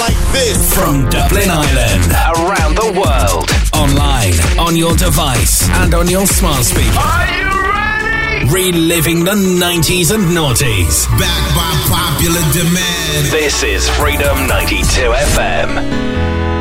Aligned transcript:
like 0.00 0.16
this. 0.32 0.74
From 0.74 1.08
Dublin 1.08 1.50
Ireland, 1.50 2.10
around 2.38 2.76
the 2.76 2.90
world, 2.98 3.50
online, 3.74 4.34
on 4.58 4.76
your 4.76 4.94
device, 4.96 5.68
and 5.70 5.94
on 5.94 6.08
your 6.08 6.26
smart 6.26 6.64
speaker. 6.64 6.98
Are 6.98 7.26
you 7.30 7.50
ready? 7.72 8.50
Reliving 8.50 9.24
the 9.24 9.32
90s 9.32 10.12
and 10.14 10.24
noughties. 10.36 11.06
Back 11.18 11.42
by 11.54 11.72
popular 11.88 12.42
demand. 12.52 13.26
This 13.30 13.62
is 13.62 13.88
Freedom 13.90 14.46
92 14.46 15.12
FM. 15.36 16.53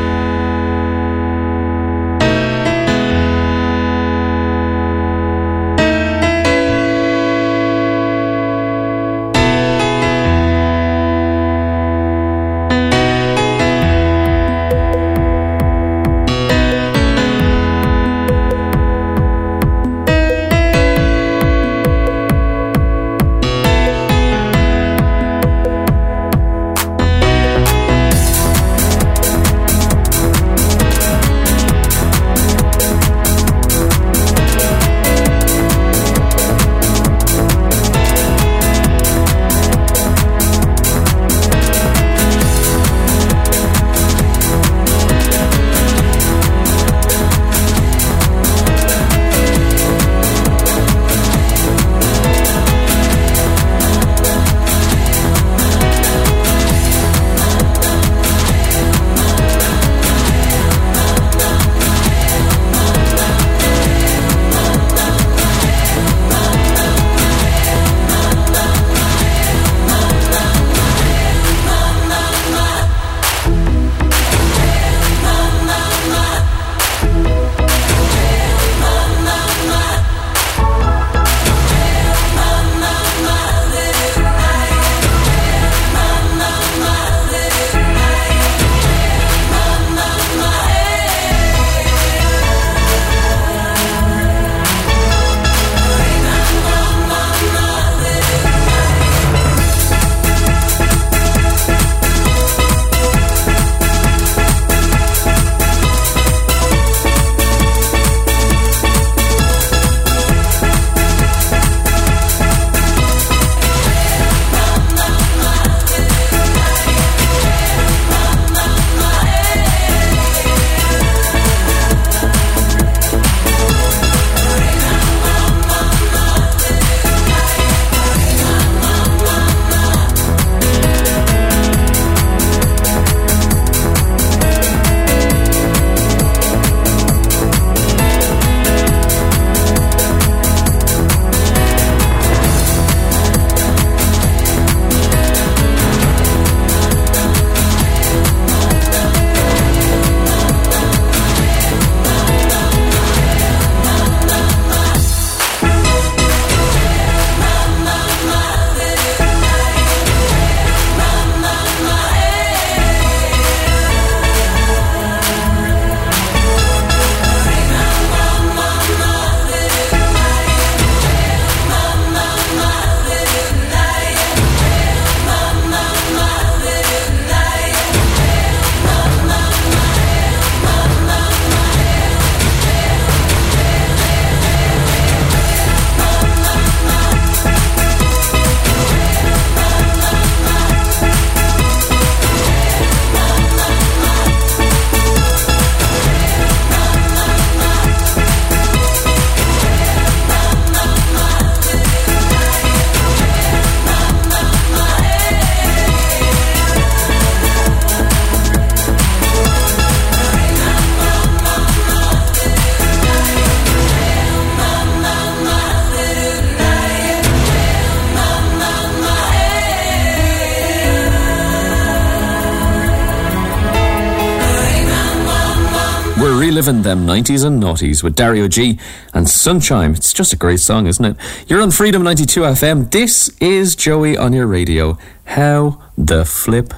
Reliving 226.66 226.84
them 226.84 227.06
90s 227.06 227.44
and 227.44 227.62
noughties 227.62 228.04
with 228.04 228.16
Dario 228.16 228.48
G 228.48 228.80
and 229.14 229.28
Sunshine. 229.28 229.92
It's 229.92 230.14
just 230.14 230.32
a 230.32 230.38
great 230.38 230.62
song, 230.62 230.88
isn't 230.88 231.04
it? 231.04 231.18
You're 231.48 231.62
on 231.62 231.72
Freedom 231.72 232.02
92 232.04 232.40
FM. 232.42 232.90
This 232.90 233.30
is 233.42 233.76
Joey 233.76 234.16
on 234.16 234.32
your 234.32 234.48
radio. 234.48 234.98
How 235.26 235.82
the 235.98 236.24
flip 236.24 236.74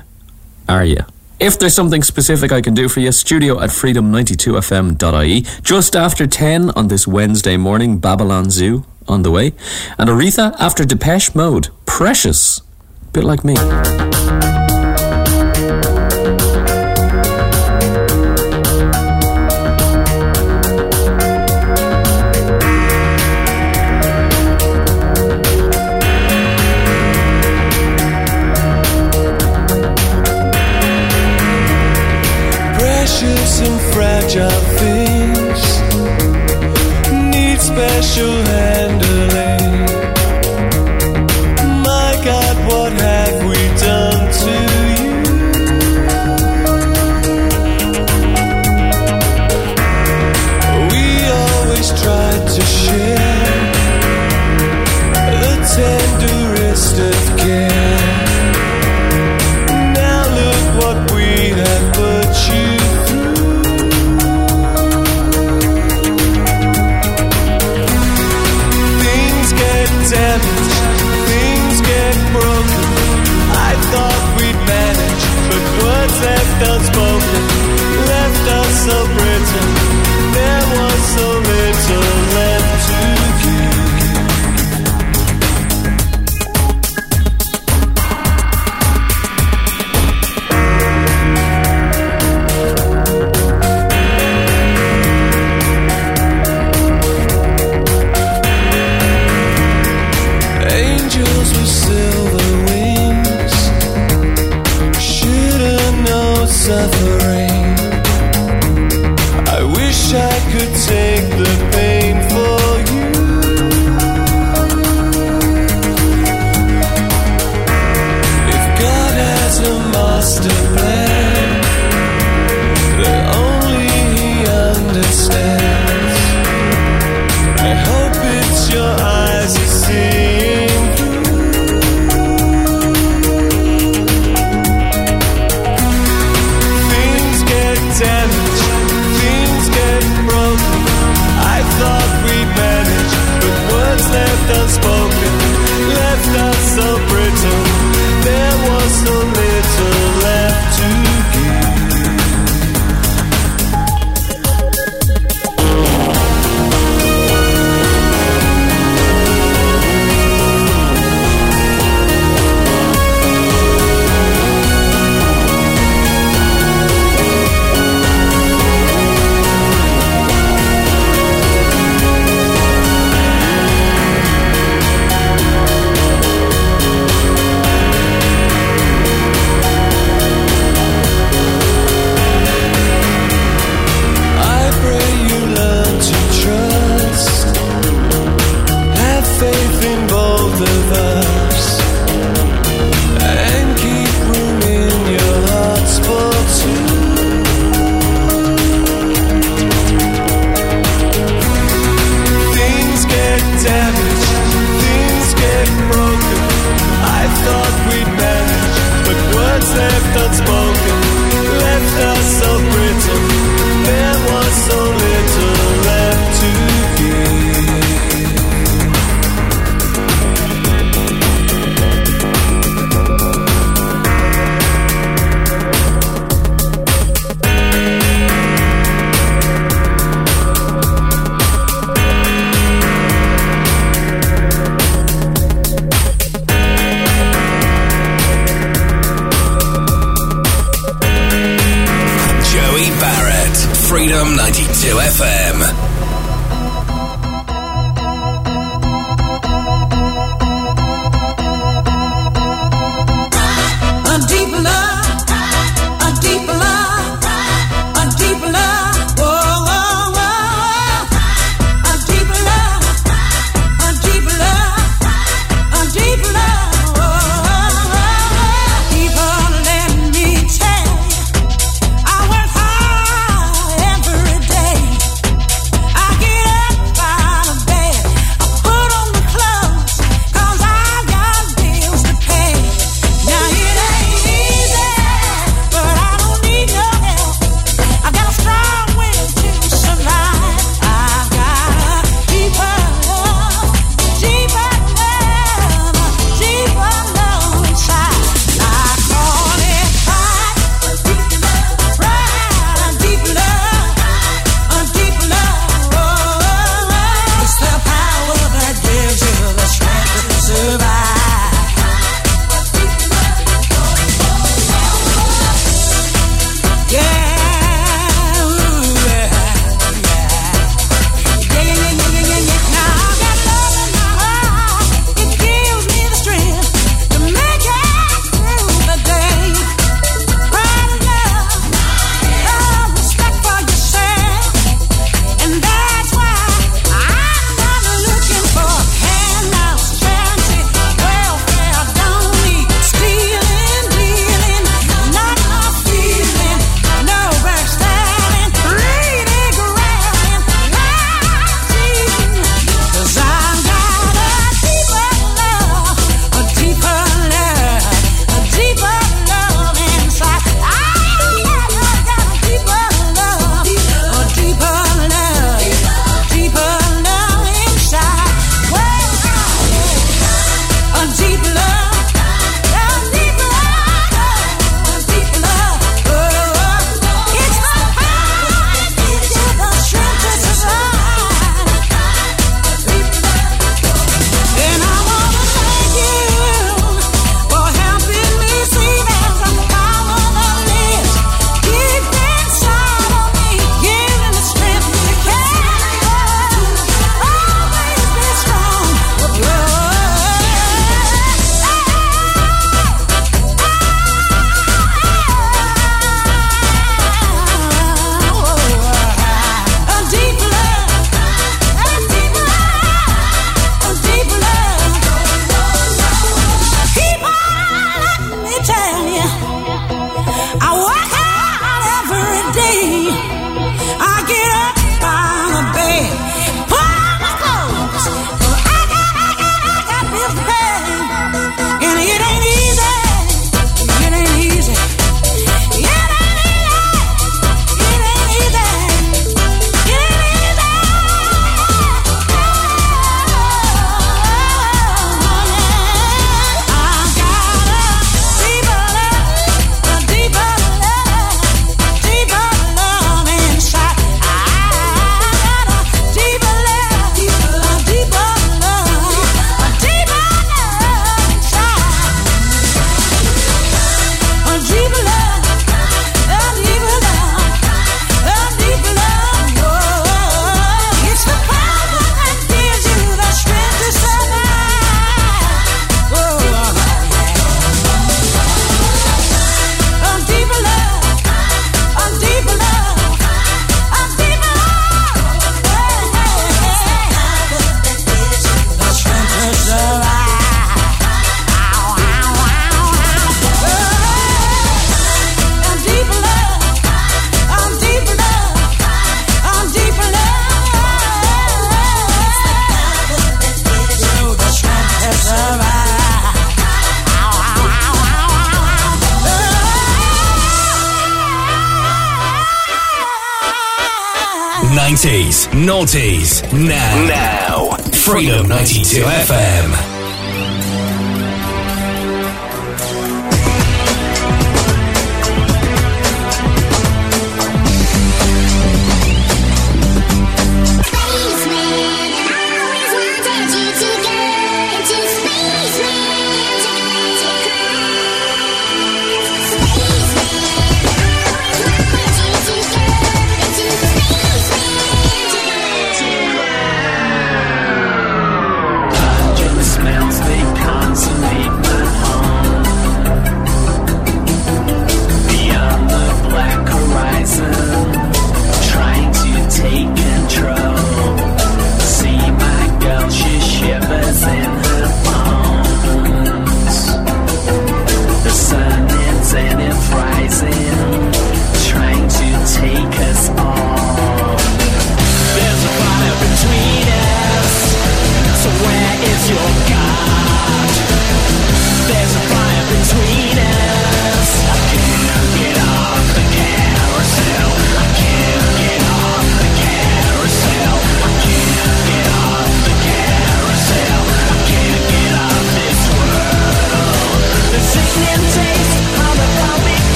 are 0.67 0.83
you? 0.83 1.01
If 1.39 1.59
there's 1.59 1.75
something 1.75 2.01
specific 2.01 2.51
I 2.51 2.61
can 2.61 2.73
do 2.73 2.89
for 2.89 2.99
you, 2.99 3.11
studio 3.11 3.59
at 3.61 3.69
freedom92fm.ie. 3.69 5.41
Just 5.61 5.95
after 5.95 6.25
10 6.25 6.71
on 6.71 6.87
this 6.87 7.05
Wednesday 7.07 7.57
morning, 7.57 7.99
Babylon 7.99 8.49
Zoo 8.49 8.85
on 9.07 9.21
the 9.21 9.29
way. 9.29 9.53
And 9.99 10.09
Aretha 10.09 10.55
after 10.57 10.83
Depeche 10.83 11.35
Mode. 11.35 11.67
Precious. 11.85 12.61
Bit 13.13 13.23
like 13.23 13.43
me. 13.43 13.55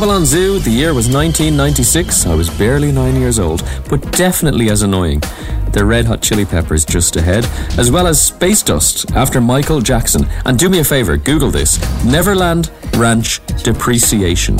Babylon 0.00 0.24
Zoo, 0.24 0.58
the 0.58 0.70
year 0.70 0.94
was 0.94 1.10
1996. 1.10 2.24
I 2.24 2.34
was 2.34 2.48
barely 2.48 2.90
nine 2.90 3.16
years 3.16 3.38
old, 3.38 3.62
but 3.90 4.00
definitely 4.12 4.70
as 4.70 4.80
annoying. 4.80 5.20
The 5.72 5.84
Red 5.84 6.06
Hot 6.06 6.22
Chili 6.22 6.46
Peppers 6.46 6.86
just 6.86 7.16
ahead, 7.16 7.44
as 7.78 7.90
well 7.90 8.06
as 8.06 8.30
Spacedust 8.30 9.14
after 9.14 9.42
Michael 9.42 9.82
Jackson. 9.82 10.26
And 10.46 10.58
do 10.58 10.70
me 10.70 10.78
a 10.78 10.84
favor, 10.84 11.18
Google 11.18 11.50
this 11.50 11.78
Neverland 12.02 12.70
Ranch 12.96 13.42
Depreciation. 13.62 14.56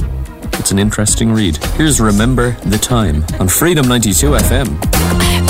It's 0.59 0.73
an 0.73 0.79
interesting 0.79 1.33
read. 1.33 1.57
Here's 1.69 2.03
Remember 2.03 2.51
the 2.67 2.77
Time 2.77 3.25
on 3.41 3.49
Freedom 3.49 3.89
92 3.89 4.33
FM. 4.33 5.50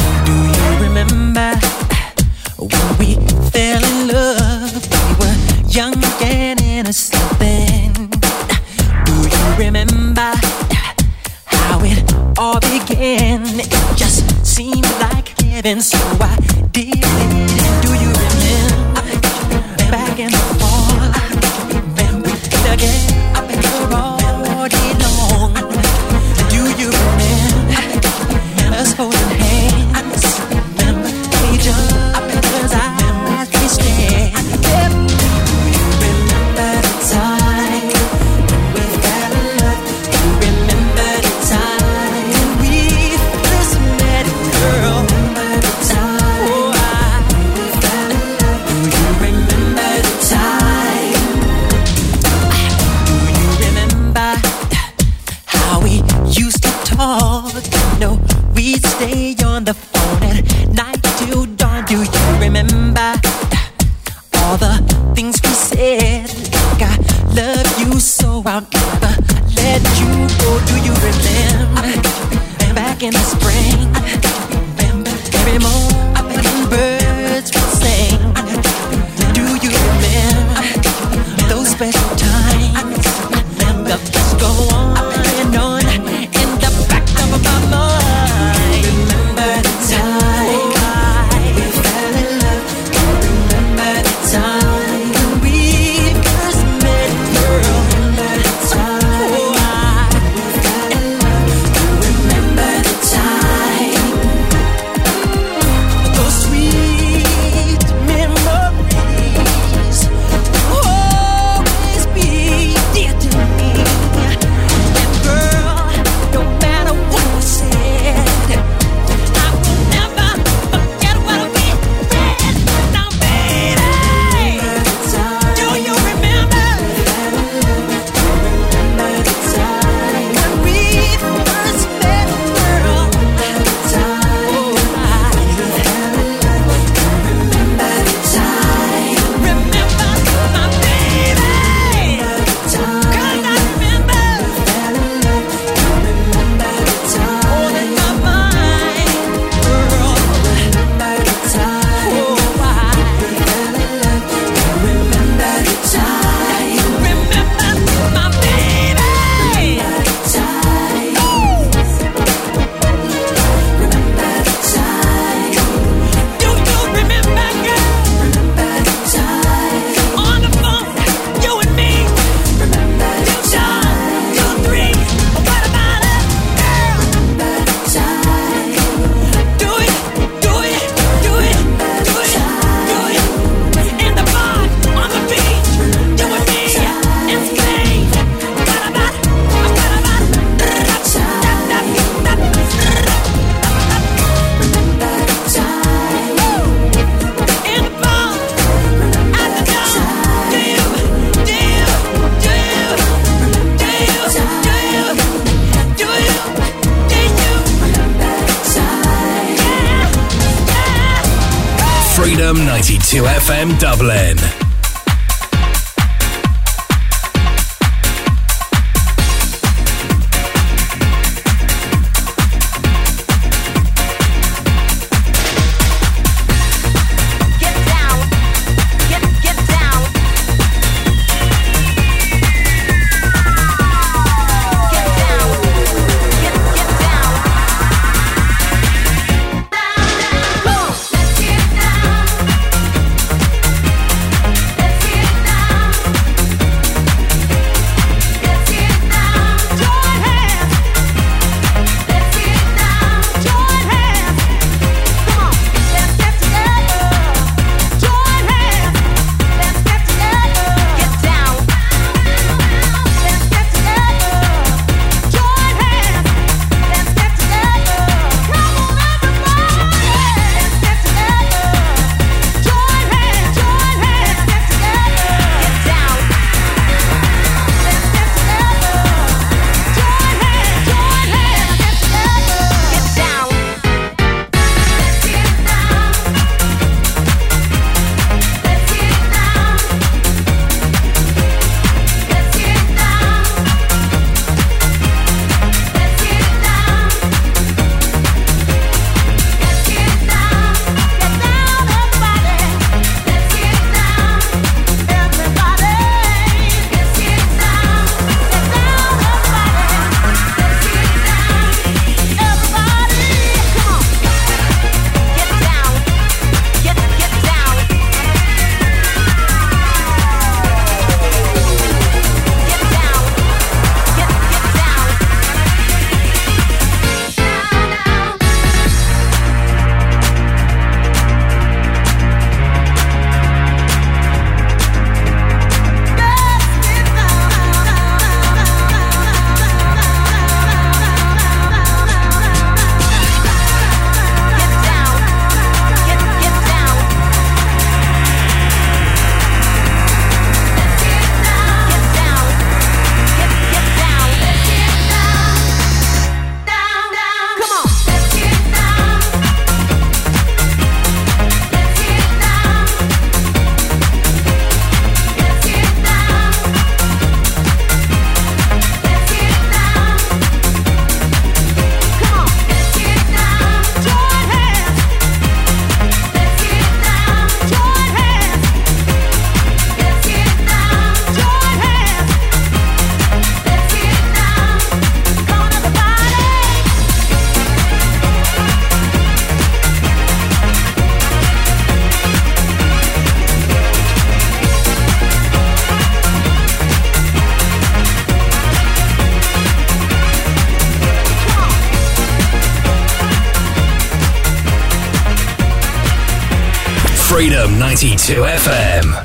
92 408.01 408.41
FM. 408.47 409.20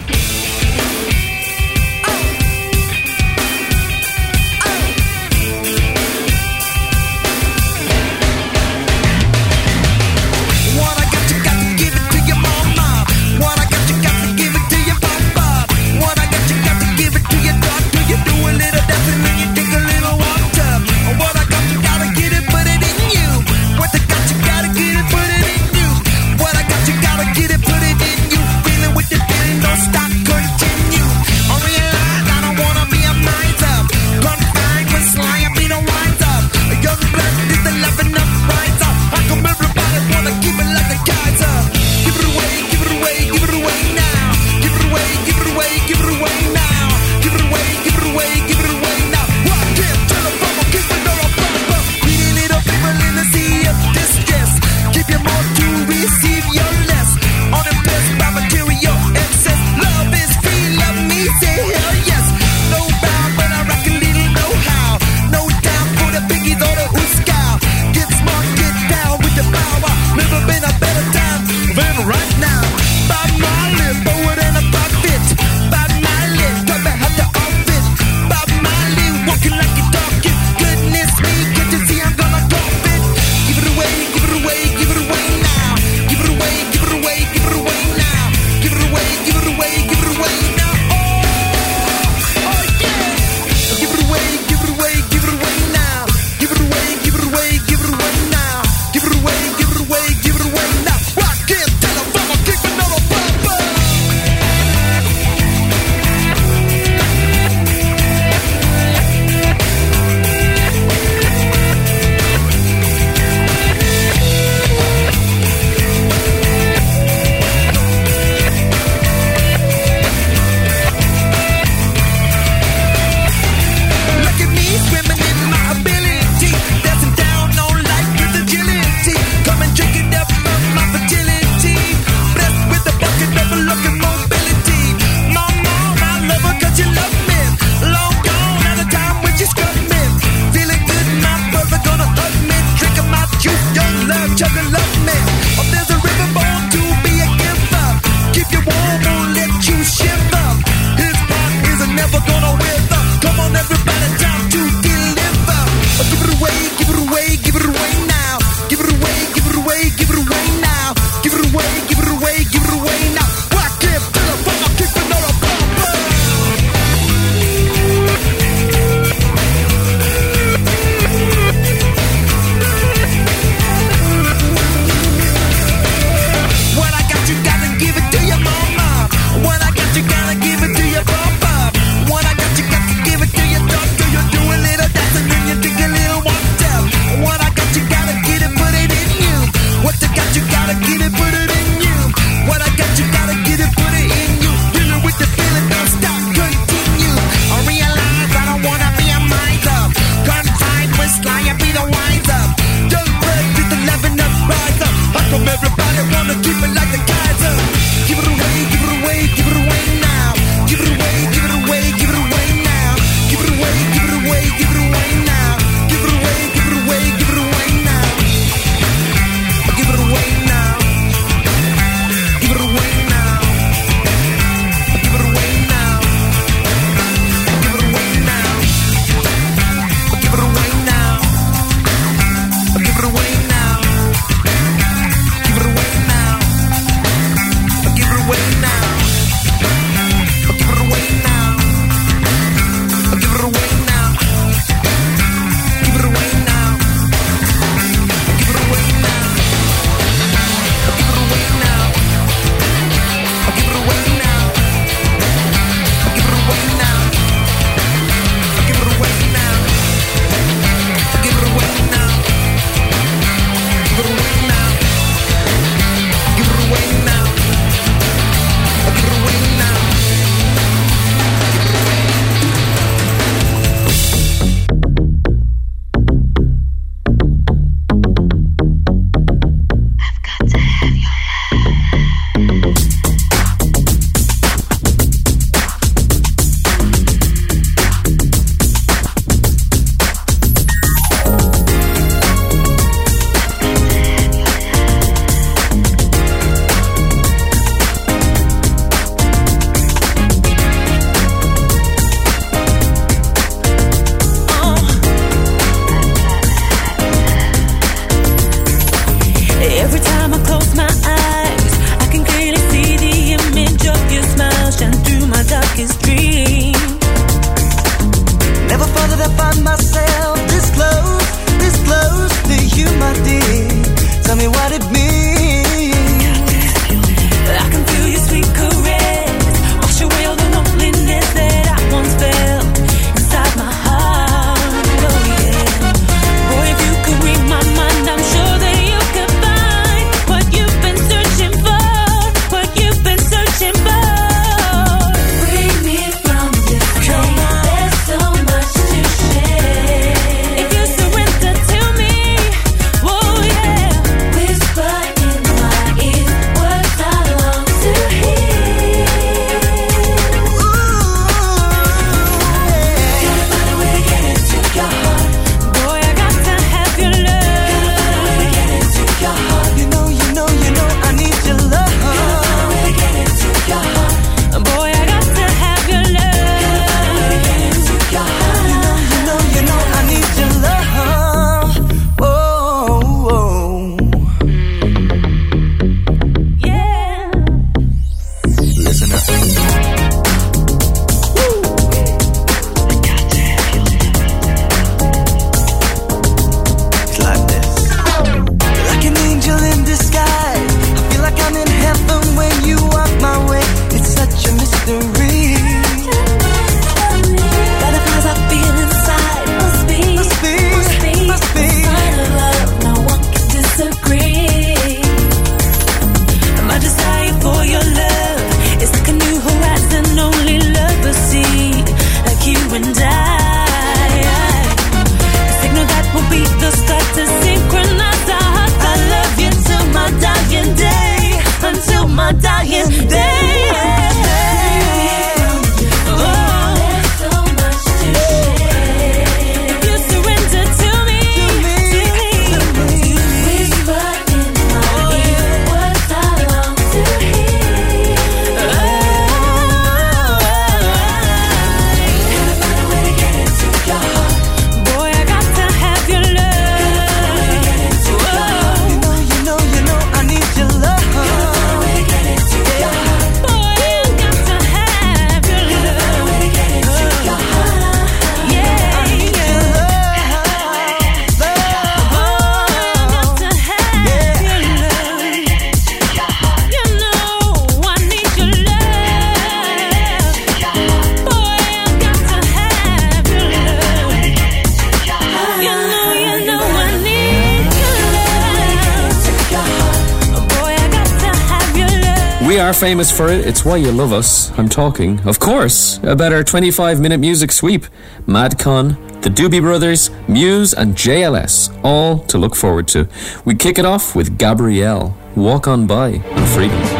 famous 492.75 493.09
for 493.11 493.27
it. 493.27 493.45
It's 493.45 493.63
why 493.63 493.77
you 493.77 493.91
love 493.91 494.11
us. 494.11 494.51
I'm 494.57 494.69
talking, 494.69 495.19
of 495.21 495.39
course, 495.39 495.97
about 496.03 496.33
our 496.33 496.43
25 496.43 496.99
minute 496.99 497.19
music 497.19 497.51
sweep. 497.51 497.85
MadCon, 498.27 499.21
the 499.21 499.29
Doobie 499.29 499.61
Brothers, 499.61 500.09
Muse, 500.27 500.73
and 500.73 500.95
JLS. 500.95 501.77
All 501.83 502.19
to 502.19 502.38
look 502.38 502.55
forward 502.55 502.88
to. 502.89 503.07
We 503.45 503.55
kick 503.55 503.79
it 503.79 503.85
off 503.85 504.15
with 504.15 504.38
Gabrielle. 504.38 505.17
Walk 505.35 505.67
on 505.67 505.88
by 505.88 506.09
and 506.09 506.47
freedom. 506.49 506.94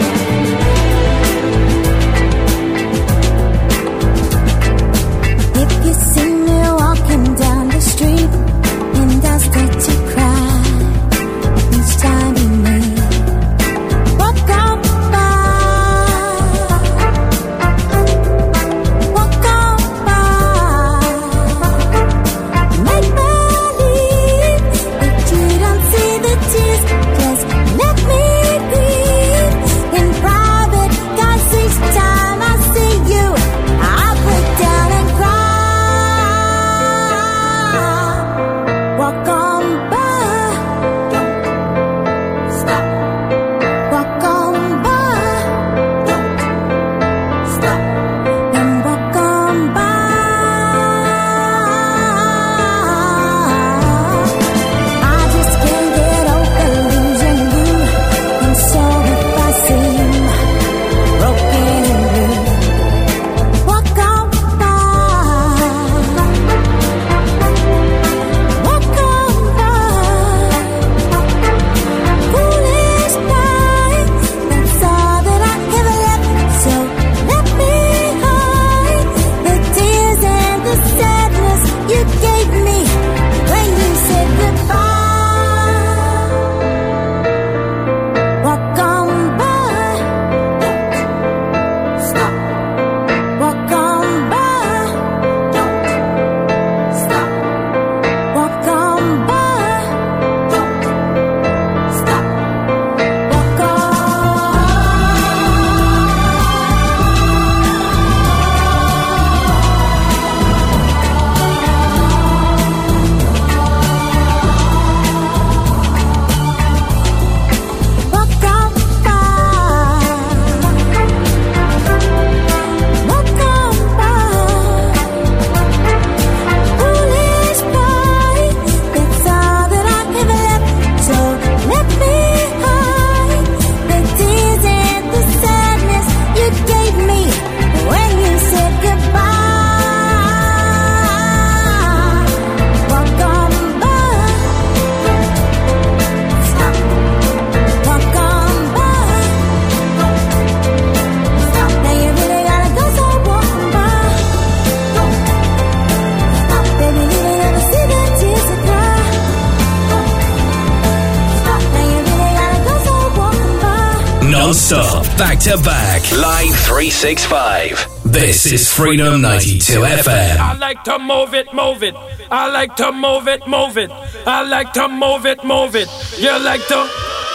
96.5. 166.95 168.03
This 168.03 168.45
is 168.45 168.71
Freedom 168.71 169.21
92 169.21 169.81
FM. 169.81 170.37
I 170.39 170.57
like 170.57 170.81
to 170.85 170.97
move 170.97 171.33
it, 171.33 171.53
move 171.53 171.83
it. 171.83 171.93
I 172.31 172.49
like 172.49 172.77
to 172.77 172.93
move 172.93 173.27
it, 173.27 173.45
move 173.45 173.77
it. 173.77 173.91
I 174.25 174.43
like 174.47 174.71
to 174.73 174.87
move 174.87 175.25
it, 175.25 175.43
move 175.43 175.75
it. 175.75 175.89
You 176.17 176.31
like 176.39 176.65
to 176.67 176.77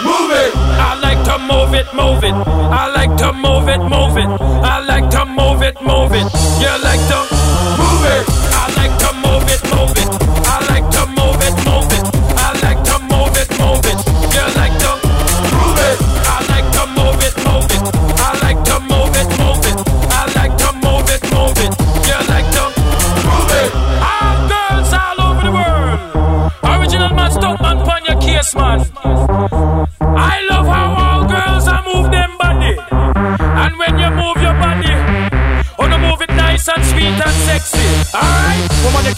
move 0.03 0.31
it. 0.33 0.57
I 0.57 0.99
like 1.03 1.23
to 1.27 1.39
move 1.45 1.75
it, 1.75 1.87
move 1.95 2.25
it. 2.25 2.33
I 2.33 2.89
like 2.89 3.15
to 3.19 3.33
move 3.35 3.69
it, 3.69 3.81
move 3.83 4.17
it. 4.17 4.31
I 4.65 4.81
like 4.81 5.11
to 5.11 5.27
move 5.27 5.61
it, 5.63 5.77
move 5.83 6.13
it. 6.15 6.27
You 6.57 6.73
like 6.81 7.05
to 7.13 7.21
move 7.77 8.05
it. 8.17 8.25
I 8.57 8.65
like 8.81 8.97
to 9.05 9.13
move 9.21 9.45
it, 9.45 9.63
move 9.77 9.93
it. 9.95 10.40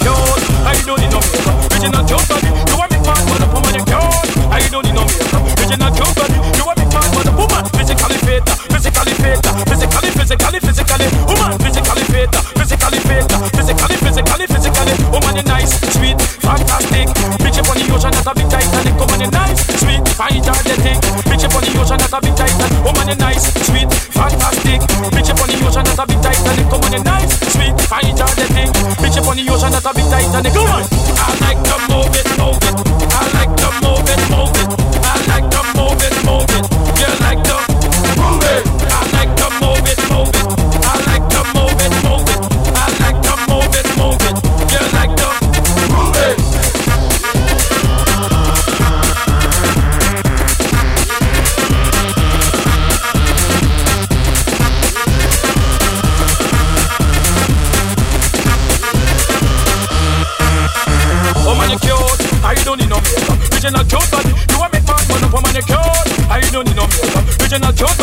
I 0.01 0.73
don't 0.87 1.01
need 1.01 1.13
no 1.13 1.21
makeup. 1.21 1.69
Bitch, 1.69 1.85
body. 2.29 2.49
You 2.49 2.77
but 2.81 3.45
a 3.45 3.49
woman. 3.53 3.77
I 4.49 4.61
don't 4.73 4.85
need 4.85 4.97
no 4.97 5.05
makeup. 5.05 5.45
Bitch, 5.53 5.77
body. 6.17 6.39
You 6.57 6.65
but 6.65 7.29
a 7.29 7.33
woman 7.37 7.65
physically 7.77 8.17
physically 8.73 9.13
physically, 9.69 10.11
physically, 10.17 10.61
physically, 10.65 11.09
woman 11.29 11.59
physically 11.61 12.05
physically 12.57 13.01
physically, 13.53 13.97
physically, 14.01 14.47
physically. 14.49 14.95
Woman 15.13 15.37
you 15.37 15.45
nice, 15.45 15.77
sweet, 15.93 16.17
fantastic. 16.41 17.09
Bitch, 17.45 17.61
upon 17.61 17.77
the 17.77 17.87
ocean 17.93 18.13
that 18.17 18.27
a 18.27 18.33
big 18.33 18.49
Titanic. 18.49 18.97
Woman 18.97 19.21
you 19.21 19.31
nice, 19.31 19.61
sweet. 19.77 20.03
Bitch, 21.29 21.45
upon 21.45 21.63
the 21.63 21.73
ocean 21.77 22.01
a 22.13 22.21
big 22.21 22.35
Woman 22.81 23.09
you 23.09 23.17
nice, 23.21 23.45
sweet, 23.69 23.89
fantastic. 24.17 24.81
Bitch, 25.13 25.31
upon 25.31 25.49
the 25.53 25.59
ocean 25.69 25.85
that 25.85 26.01
a 26.01 26.05
big 26.09 26.21
Woman 26.73 26.93
you 26.93 27.05
nice, 27.05 27.33
sweet. 27.53 28.52
Bitch 29.03 29.19
up 29.19 29.27
on 29.27 29.37
the 29.37 29.43
ocean, 29.51 29.73
that's 29.73 29.85
a 29.85 29.93
big 29.93 30.09
Titanic. 30.09 30.53
Come 30.53 30.69
on! 30.69 30.85
I 30.87 31.37
like 31.41 31.63
to 31.65 31.93
move. 31.93 32.22
original 67.53 67.73
truth 67.75 68.02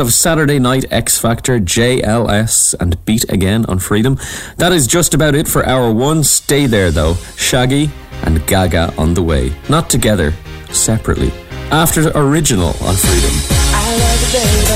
of 0.00 0.12
Saturday 0.12 0.58
Night 0.58 0.84
X 0.90 1.18
Factor, 1.18 1.60
JLS, 1.60 2.74
and 2.80 3.02
Beat 3.04 3.30
Again 3.30 3.64
on 3.66 3.78
Freedom. 3.78 4.18
That 4.56 4.72
is 4.72 4.86
just 4.86 5.14
about 5.14 5.34
it 5.34 5.46
for 5.46 5.64
hour 5.64 5.92
one. 5.92 6.24
Stay 6.24 6.66
there 6.66 6.90
though. 6.90 7.14
Shaggy 7.36 7.90
and 8.22 8.44
Gaga 8.46 8.94
on 8.98 9.14
the 9.14 9.22
way. 9.22 9.52
Not 9.68 9.88
together, 9.90 10.32
separately. 10.70 11.32
After 11.70 12.02
the 12.02 12.18
original 12.18 12.70
on 12.82 12.96
Freedom. 12.96 14.69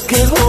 que 0.00 0.26
voy 0.26 0.41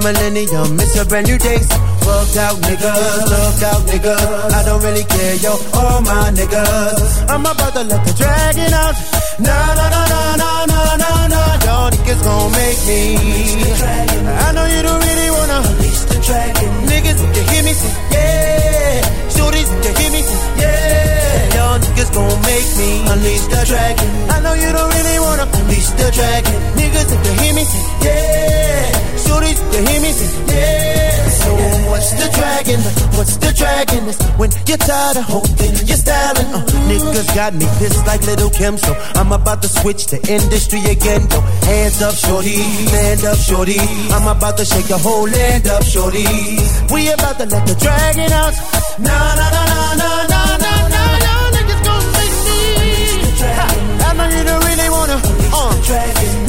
millennium, 0.00 0.80
it's 0.80 0.96
a 0.98 1.04
brand 1.04 1.26
new 1.28 1.38
day. 1.38 1.60
So 1.60 2.40
out 2.40 2.56
niggas, 2.66 3.30
loved 3.30 3.62
out 3.62 3.82
niggas. 3.86 4.52
I 4.52 4.64
don't 4.64 4.82
really 4.82 5.04
care, 5.04 5.34
yo, 5.36 5.52
all 5.74 6.00
my 6.00 6.30
niggas. 6.34 7.30
I'm 7.30 7.42
about 7.46 7.72
to 7.74 7.82
let 7.84 8.04
the 8.06 8.14
dragon 8.14 8.72
out. 8.72 8.94
Nah, 9.38 9.74
nah, 9.78 9.88
nah, 9.94 10.06
nah, 10.12 10.36
nah, 10.36 10.64
nah, 10.66 10.96
nah, 10.96 11.26
nah. 11.28 11.64
Y'all 11.64 11.90
niggas 11.90 12.22
gon' 12.24 12.50
make 12.52 12.80
me. 12.88 13.02
I 14.46 14.52
know 14.52 14.66
you 14.66 14.82
don't 14.82 15.00
really 15.00 15.30
wanna. 15.30 15.58
Unleash 15.70 16.02
the 16.10 16.18
dragon. 16.26 16.70
Niggas, 16.90 17.18
if 17.24 17.36
you 17.36 17.44
hear 17.52 17.62
me 17.62 17.72
say, 17.72 17.94
yeah. 18.10 19.00
Shorties, 19.34 19.70
if 19.70 19.84
you 19.86 19.92
hear 20.00 20.10
me 20.10 20.22
say, 20.22 20.40
yeah. 20.60 21.56
Y'all 21.56 21.78
niggas 21.78 22.10
gon' 22.14 22.40
make 22.48 22.70
me. 22.80 22.90
Unleash 23.12 23.46
the 23.52 23.60
dragon. 23.70 24.08
I 24.30 24.40
know 24.40 24.54
you 24.54 24.70
don't 24.72 24.90
really 24.92 25.18
wanna. 25.20 25.46
Unleash 25.46 25.90
the 26.00 26.08
dragon. 26.10 26.56
Niggas, 26.74 27.08
if 27.14 27.20
you 27.26 27.32
hear 27.44 27.54
me 27.54 27.64
say, 27.64 27.84
yeah. 28.04 29.09
If 29.38 29.58
you 29.72 29.82
hear 29.86 30.00
me 30.02 30.12
yeah. 30.50 31.28
So 31.40 31.50
what's 31.90 32.10
the 32.12 32.28
dragon? 32.36 32.80
What's 33.16 33.36
the 33.36 33.52
dragon? 33.52 34.04
When 34.38 34.50
you're 34.66 34.78
tired 34.78 35.16
of 35.16 35.24
holding 35.24 35.74
your 35.86 35.96
styling. 35.96 36.50
Uh, 36.54 36.64
niggas 36.90 37.34
got 37.34 37.54
me 37.54 37.66
pissed 37.78 38.06
like 38.06 38.22
Lil' 38.26 38.50
Kim, 38.50 38.76
so 38.78 38.92
I'm 39.14 39.32
about 39.32 39.62
to 39.62 39.68
switch 39.68 40.06
the 40.06 40.18
industry 40.30 40.80
again. 40.84 41.22
Yo, 41.30 41.40
hands 41.68 42.02
up, 42.02 42.14
shorty, 42.14 42.56
stand 42.90 43.24
up, 43.24 43.38
shorty. 43.38 43.78
I'm 44.14 44.26
about 44.26 44.56
to 44.58 44.64
shake 44.64 44.86
the 44.86 44.98
whole 44.98 45.28
land 45.28 45.66
up, 45.68 45.82
shorty. 45.84 46.24
We 46.92 47.08
about 47.12 47.38
to 47.38 47.46
let 47.46 47.66
the 47.66 47.76
dragon 47.78 48.32
out. 48.32 48.54
Nah, 48.98 49.34
nah, 49.38 49.50
nah, 49.54 49.66
nah, 49.70 49.94
nah, 50.00 50.26
nah, 50.32 50.56
nah, 50.64 50.88
nah, 50.94 51.18
nah. 51.24 51.54
Niggas 51.56 51.80
gon' 51.86 52.06
make 52.18 52.36
me. 52.46 52.60
Ha, 53.58 53.66
I 54.06 54.10
know 54.16 54.28
you 54.36 54.42
don't 54.44 54.64
really 54.64 54.88
wanna. 54.90 55.16
Uh, 55.54 55.72
niggas, 55.86 56.39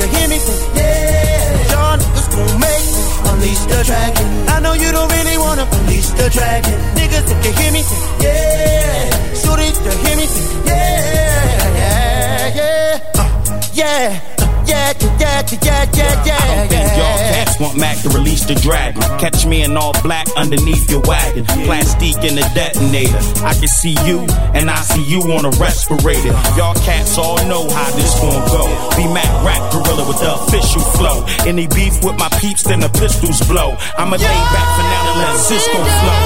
you 0.00 0.06
hear 0.14 0.28
me 0.28 0.38
yeah. 0.76 1.72
Y'all 1.72 1.96
niggas 1.98 2.28
gon' 2.32 2.60
make 2.60 2.86
me 2.94 3.02
unleash 3.30 3.64
the 3.72 3.80
dragon. 3.88 4.28
I 4.48 4.60
know 4.60 4.74
you 4.74 4.90
don't 4.92 5.10
really 5.12 5.38
wanna 5.38 5.66
unleash 5.76 6.10
the 6.20 6.28
dragon. 6.30 6.76
Niggas, 6.98 7.26
if 7.32 7.38
you 7.46 7.52
hear 7.60 7.72
me 7.72 7.82
yeah. 8.24 9.10
Shorties, 9.40 9.78
if 9.78 9.84
you 9.86 9.94
hear 10.04 10.16
me 10.16 10.26
yeah, 10.66 11.78
yeah, 11.80 12.54
yeah. 12.58 13.20
Uh, 13.20 13.60
yeah. 13.72 14.37
Yeah, 14.68 14.92
yeah, 15.00 15.40
yeah, 15.48 15.56
yeah, 15.64 15.88
yeah, 15.96 16.24
yeah, 16.28 16.36
I 16.36 16.46
don't 16.52 16.68
think 16.68 16.88
y'all 16.92 17.18
cats 17.32 17.58
want 17.58 17.78
Mac 17.78 17.96
to 18.04 18.10
release 18.10 18.44
the 18.44 18.54
dragon. 18.54 19.00
Catch 19.18 19.46
me 19.46 19.62
in 19.62 19.76
all 19.76 19.94
black 20.02 20.28
underneath 20.36 20.90
your 20.90 21.00
wagon. 21.08 21.46
Plastique 21.64 22.20
in 22.20 22.36
the 22.36 22.44
detonator. 22.52 23.16
I 23.48 23.54
can 23.56 23.68
see 23.68 23.96
you, 24.04 24.28
and 24.52 24.68
I 24.68 24.76
see 24.84 25.02
you 25.02 25.20
on 25.32 25.46
a 25.48 25.50
respirator. 25.56 26.36
Y'all 26.56 26.76
cats 26.84 27.16
all 27.16 27.40
know 27.48 27.64
how 27.70 27.90
this 27.96 28.12
gon' 28.20 28.44
go. 28.52 28.68
Be 28.96 29.08
Mac 29.08 29.28
rap 29.40 29.72
gorilla 29.72 30.04
with 30.06 30.20
the 30.20 30.36
official 30.36 30.84
flow. 31.00 31.24
Any 31.48 31.66
beef 31.66 32.04
with 32.04 32.18
my 32.18 32.28
peeps, 32.40 32.62
then 32.64 32.80
the 32.80 32.90
pistols 32.90 33.40
blow. 33.48 33.72
I'ma 33.96 34.16
lay 34.20 34.40
back 34.52 34.68
for 34.76 34.84
now 34.84 35.08
and 35.08 35.18
let 35.24 35.36
Sisqó 35.48 35.80
flow. 35.80 36.20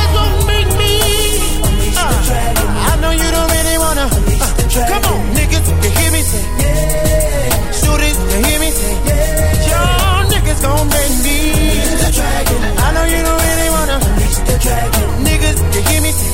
I 2.90 2.98
know 3.00 3.12
you 3.14 3.28
don't 3.30 3.50
really 3.54 3.78
wanna. 3.78 4.06
Uh, 4.10 4.50
come 4.90 5.04
on, 5.14 5.30
niggas, 5.30 5.66
you 5.84 5.90
hear 5.94 6.10
me 6.10 6.22
say, 6.22 6.42
yeah. 6.58 7.11
Shooters, 7.92 8.16
you 8.32 8.44
hear 8.46 8.60
me. 8.60 8.70
Y'all 9.68 10.24
niggas 10.32 10.62
gon' 10.62 10.88
make 10.88 11.16
me. 11.24 11.38
I 12.84 12.92
know 12.94 13.04
you 13.04 13.20
don't 13.22 13.42
really 13.48 13.68
wanna. 13.76 13.98
Niggas, 15.26 15.58
you 15.74 15.82
hear 15.82 16.00
me 16.00 16.31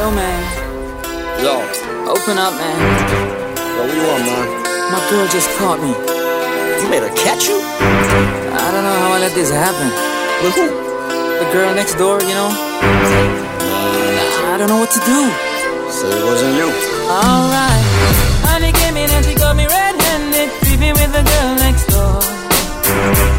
Yo, 0.00 0.10
man. 0.10 0.40
Yo, 1.44 1.60
Open 2.08 2.38
up, 2.40 2.54
man. 2.56 2.76
yo, 3.12 3.20
what 3.76 3.88
you 3.92 4.00
want, 4.08 4.24
man? 4.24 4.46
My 4.88 5.00
girl 5.12 5.28
just 5.28 5.48
caught 5.60 5.76
me. 5.84 5.92
You 6.80 6.88
made 6.88 7.04
her 7.04 7.12
catch 7.14 7.44
you? 7.48 7.60
I 7.60 8.66
don't 8.72 8.80
know 8.80 8.96
how 9.04 9.12
I 9.12 9.18
let 9.20 9.34
this 9.36 9.50
happen. 9.52 9.88
With 10.40 10.56
who? 10.56 10.66
The 11.40 11.46
girl 11.52 11.74
next 11.74 11.94
door, 12.00 12.16
you 12.24 12.32
know? 12.32 12.48
I 14.48 14.56
don't 14.56 14.68
know 14.72 14.80
what 14.80 14.90
to 14.96 15.00
do. 15.04 15.20
So 15.92 16.08
it 16.08 16.24
wasn't 16.24 16.56
you. 16.56 16.68
Alright. 17.12 17.84
Honey 18.48 18.72
came 18.72 18.96
in 18.96 19.10
and 19.10 19.24
she 19.24 19.34
got 19.34 19.54
me 19.54 19.66
red-handed, 19.68 20.48
creepy 20.64 20.92
with 20.96 21.12
the 21.12 21.24
girl 21.28 21.52
next 21.60 21.84
door. 21.92 22.20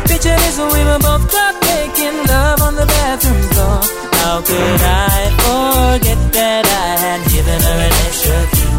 Picture 0.06 0.38
this, 0.46 0.62
we 0.62 0.86
were 0.86 1.02
both 1.02 1.26
caught 1.26 1.58
making 1.74 2.14
love 2.30 2.62
on 2.62 2.76
the 2.76 2.86
bathroom 2.86 3.42
floor. 3.50 4.11
How 4.32 4.40
could 4.40 4.56
I 4.56 5.28
forget 5.44 6.20
that 6.32 6.64
I 6.64 6.92
had 7.04 7.22
given 7.36 7.60
her 7.68 7.80
an 7.84 7.96
extra 8.08 8.40
key? 8.56 8.72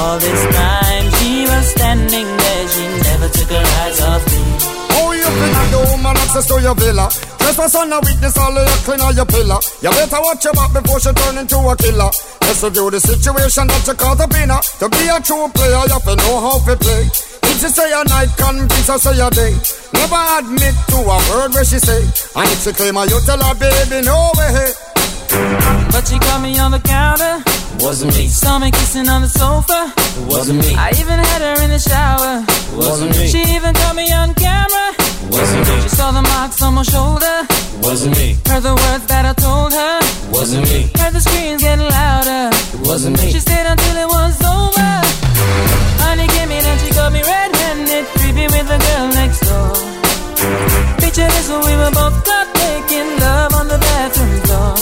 All 0.00 0.16
this 0.16 0.42
time 0.56 1.06
she 1.20 1.44
was 1.44 1.64
standing 1.76 2.24
there, 2.24 2.64
she 2.72 2.84
never 3.04 3.28
took 3.28 3.50
her 3.52 3.66
eyes 3.84 4.00
off 4.00 4.24
me. 4.32 4.42
Oh, 4.96 5.12
you 5.12 5.28
finna 5.28 5.64
the 5.76 5.80
woman 5.92 6.16
access 6.16 6.48
to 6.48 6.56
your 6.56 6.74
villa. 6.74 7.12
Trespass 7.54 7.76
on 7.76 7.92
a 7.92 8.00
witness, 8.02 8.36
all 8.36 8.50
of 8.50 8.66
your 8.66 8.82
clean 8.82 9.00
on 9.00 9.14
your 9.14 9.26
pillar. 9.26 9.62
You 9.78 9.90
better 9.94 10.18
watch 10.18 10.42
your 10.42 10.54
back 10.54 10.74
before 10.74 10.98
she 10.98 11.12
turn 11.14 11.38
into 11.38 11.54
a 11.54 11.76
killer. 11.78 12.10
Let's 12.42 12.58
review 12.66 12.90
the 12.90 12.98
situation 12.98 13.70
that 13.70 13.86
you 13.86 13.94
caught 13.94 14.18
up 14.18 14.34
in 14.34 14.50
her. 14.50 14.58
To 14.82 14.90
be 14.90 15.06
a 15.06 15.22
true 15.22 15.46
player, 15.54 15.86
you 15.86 15.94
have 15.94 16.02
to 16.02 16.18
know 16.18 16.42
how 16.42 16.58
to 16.58 16.74
play. 16.74 17.06
If 17.06 17.62
she 17.62 17.70
say 17.70 17.94
a 17.94 18.02
night, 18.10 18.34
convince 18.34 18.90
her 18.90 18.98
say 18.98 19.22
a 19.22 19.30
day. 19.30 19.54
Never 19.94 20.18
admit 20.42 20.74
to 20.90 20.98
a 20.98 21.16
word 21.30 21.54
where 21.54 21.62
she 21.62 21.78
say. 21.78 22.02
And 22.34 22.50
if 22.50 22.66
she 22.66 22.74
claim 22.74 22.98
her, 22.98 23.06
you 23.06 23.22
tell 23.22 23.38
her, 23.38 23.54
baby, 23.54 24.02
no 24.02 24.34
way. 24.34 24.74
But 25.94 26.10
she 26.10 26.18
caught 26.18 26.42
me 26.42 26.58
on 26.58 26.74
the 26.74 26.82
counter. 26.82 27.38
Wasn't 27.78 28.18
me. 28.18 28.26
Saw 28.26 28.58
me 28.58 28.74
kissing 28.74 29.06
on 29.06 29.22
the 29.22 29.30
sofa. 29.30 29.94
Wasn't 30.26 30.58
me. 30.58 30.74
I 30.74 30.90
even 30.98 31.22
had 31.22 31.38
her 31.38 31.62
in 31.62 31.70
the 31.70 31.78
shower. 31.78 32.42
Wasn't 32.74 33.14
me. 33.14 33.30
She 33.30 33.46
even 33.54 33.74
caught 33.78 33.94
me 33.94 34.10
on 34.10 34.34
camera. 34.34 34.83
Wasn't 35.34 35.66
me. 35.68 35.76
She 35.82 35.88
saw 35.88 36.10
the 36.12 36.22
marks 36.22 36.62
on 36.62 36.74
my 36.74 36.82
shoulder. 36.82 37.36
Wasn't 37.82 38.16
me. 38.18 38.38
Heard 38.46 38.62
the 38.62 38.74
words 38.74 39.04
that 39.10 39.24
I 39.26 39.34
told 39.34 39.72
her. 39.72 39.98
Wasn't 40.30 40.64
me. 40.70 40.80
Heard 40.94 41.12
the 41.12 41.20
screams 41.20 41.60
getting 41.60 41.90
louder. 41.90 42.54
Wasn't 42.86 43.18
me. 43.18 43.32
She 43.34 43.40
stayed 43.40 43.66
until 43.66 43.96
it 44.04 44.08
was 44.16 44.34
over. 44.46 44.92
Honey 46.06 46.28
came 46.36 46.50
in 46.54 46.64
and 46.64 46.78
she 46.80 46.90
got 46.94 47.10
me 47.12 47.22
red-handed, 47.22 48.04
creepy 48.14 48.46
with 48.54 48.66
the 48.70 48.78
girl 48.86 49.06
next 49.18 49.40
door. 49.42 49.74
Picture 51.02 51.26
this, 51.34 51.48
we 51.50 51.74
were 51.82 51.94
both 51.98 52.16
caught 52.22 52.48
making 52.62 53.08
love 53.18 53.54
on 53.58 53.66
the 53.66 53.78
bathroom 53.78 54.38
floor. 54.46 54.74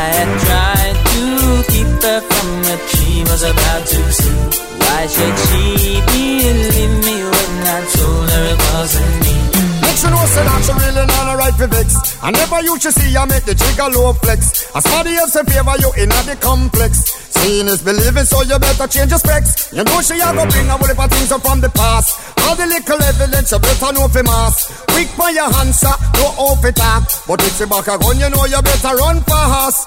I 0.00 0.04
had 0.16 0.30
tried 0.46 0.96
to 1.12 1.22
keep 1.68 1.90
her 2.08 2.20
from 2.24 2.48
what 2.64 2.80
she 2.96 3.10
was 3.28 3.42
about 3.44 3.82
to 3.92 4.00
see. 4.20 4.40
Why 4.80 5.06
should 5.06 5.36
she 5.48 6.00
believe 6.00 6.94
me 7.04 7.16
when 7.28 7.52
I 7.76 7.78
told 7.92 8.26
her 8.32 8.44
it 8.54 8.60
wasn't 8.72 9.16
me? 9.26 9.57
Sure 9.98 10.10
know 10.10 10.26
say 10.30 10.44
that 10.46 10.62
she 10.62 10.72
really 10.78 11.06
not 11.10 11.34
a 11.34 11.36
right 11.36 11.54
for 11.58 11.66
vex. 11.66 12.22
I 12.22 12.30
never 12.30 12.62
used 12.62 12.82
to 12.82 12.92
see 12.92 13.16
I 13.16 13.26
make 13.26 13.42
the 13.42 13.54
jigger 13.54 13.90
low 13.90 14.12
flex. 14.12 14.70
As 14.70 14.84
somebody 14.84 15.16
else 15.16 15.34
in 15.34 15.44
favor 15.46 15.74
you 15.82 15.90
in 15.98 16.08
the 16.10 16.38
complex. 16.40 17.27
Venus 17.42 17.82
believing, 17.82 18.24
so 18.24 18.42
you 18.42 18.58
better 18.58 18.86
change 18.86 19.10
your 19.10 19.18
specs. 19.18 19.72
You 19.72 19.84
know 19.84 20.00
she 20.00 20.14
a 20.20 20.32
go 20.34 20.44
bring 20.48 20.68
a 20.68 20.76
whole 20.76 20.88
heap 20.88 21.10
things 21.10 21.32
up 21.32 21.42
from 21.42 21.60
the 21.60 21.70
past. 21.70 22.18
All 22.46 22.56
the 22.56 22.66
little 22.66 23.02
evidence 23.02 23.52
you 23.52 23.58
better 23.58 23.92
know 23.92 24.08
fi 24.08 24.22
mass. 24.22 24.84
Quick 24.92 25.08
by 25.16 25.30
your 25.30 25.50
hands, 25.50 25.82
answer, 25.82 25.94
no 26.18 26.26
off 26.38 26.64
it 26.64 26.80
up. 26.80 27.04
But 27.26 27.42
if 27.42 27.56
she 27.58 27.66
back 27.66 27.86
a 27.88 27.98
gun, 27.98 28.18
you 28.18 28.30
know 28.30 28.44
you 28.46 28.60
better 28.62 28.94
run 28.96 29.20
fast. 29.22 29.86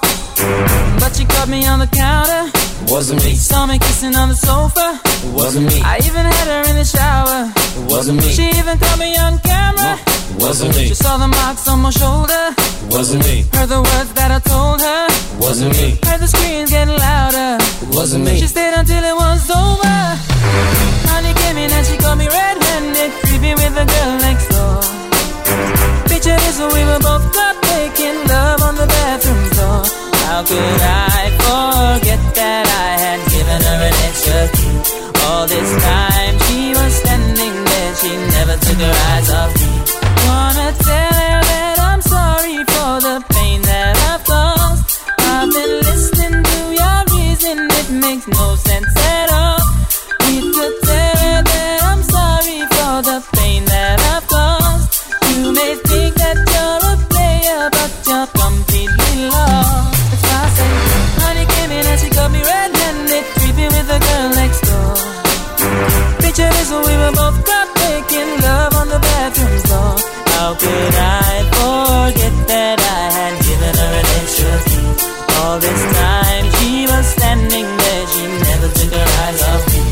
But 1.00 1.14
she 1.16 1.24
caught 1.24 1.48
me 1.48 1.66
on 1.66 1.78
the 1.80 1.86
counter. 1.86 2.50
Wasn't 2.90 3.22
me. 3.24 3.34
Saw 3.34 3.66
me 3.66 3.78
kissing 3.78 4.14
on 4.16 4.28
the 4.28 4.34
sofa. 4.34 5.00
Wasn't 5.32 5.66
me. 5.66 5.80
I 5.82 5.98
even 5.98 6.24
had 6.24 6.46
her 6.48 6.62
in 6.70 6.76
the 6.76 6.84
shower. 6.84 7.52
Wasn't 7.88 8.18
me. 8.18 8.28
She 8.32 8.48
even 8.58 8.78
caught 8.78 8.98
me 8.98 9.16
on 9.16 9.38
camera. 9.40 9.96
No, 9.96 10.46
wasn't 10.46 10.76
me. 10.76 10.88
She 10.88 10.94
saw 10.94 11.16
the 11.16 11.28
marks 11.28 11.68
on 11.68 11.80
my 11.80 11.90
shoulder. 11.90 12.44
Wasn't 12.90 13.24
me. 13.24 13.44
Heard 13.52 13.68
the 13.68 13.82
words 13.82 14.12
that 14.14 14.30
I 14.30 14.40
told 14.40 14.80
her. 14.80 15.02
Wasn't 15.38 15.72
me. 15.78 15.98
Heard 16.04 16.20
the 16.20 16.28
screams 16.28 16.70
getting 16.70 16.96
louder. 16.96 17.41
It 17.84 17.90
wasn't 17.98 18.24
me. 18.24 18.38
She 18.40 18.46
stayed 18.46 18.74
until 18.74 19.02
it 19.02 19.16
was 19.24 19.42
over. 19.50 19.98
Honey 21.10 21.34
came 21.42 21.58
in 21.64 21.70
and 21.70 21.84
she 21.86 21.96
caught 21.98 22.18
me 22.22 22.28
red-handed, 22.28 23.10
creeping 23.26 23.56
with 23.62 23.74
a 23.84 23.86
girl 23.92 24.12
next 24.26 24.46
door. 24.54 24.78
Picture 26.10 26.38
this, 26.44 26.58
we 26.76 26.82
were 26.88 27.02
both 27.08 27.26
caught 27.34 27.58
making 27.74 28.18
love 28.28 28.62
on 28.68 28.74
the 28.76 28.86
bathroom 28.86 29.42
floor. 29.54 29.82
How 30.28 30.40
could 30.50 30.80
I 31.18 31.22
forget 31.42 32.20
that 32.38 32.64
I 32.86 32.90
had 33.04 33.20
given 33.34 33.60
her 33.68 33.80
an 33.90 33.96
extra 34.08 34.40
key? 34.56 34.78
All 35.26 35.46
this 35.46 35.70
time 35.82 36.34
she 36.46 36.60
was 36.78 36.92
standing 37.02 37.54
there, 37.70 37.92
she 38.00 38.12
never 38.38 38.56
took 38.66 38.78
her 38.86 38.96
eyes 39.12 39.28
off 39.38 39.52
me. 39.60 39.72
Wanna 40.26 40.68
each 66.32 66.66
so 66.66 66.78
we 66.80 66.94
were 66.96 67.12
both 67.12 67.44
caught 67.44 67.68
making 67.76 68.40
love 68.40 68.74
on 68.80 68.88
the 68.88 68.98
bathroom 68.98 69.58
floor. 69.66 69.96
How 70.32 70.54
could 70.54 70.94
I 70.94 71.42
forget 71.52 72.34
that 72.48 72.78
I 72.80 73.04
had 73.16 73.34
given 73.46 73.74
her 73.82 73.92
an 74.00 74.06
extra 74.20 74.54
key? 74.68 74.88
All 75.40 75.58
this 75.60 75.82
time 76.00 76.44
she 76.56 76.86
was 76.86 77.06
standing 77.16 77.68
there, 77.82 78.06
she 78.12 78.24
never 78.48 78.68
took 78.78 78.92
her 78.98 79.08
eyes 79.24 79.42
off 79.50 79.64
me. 79.72 79.82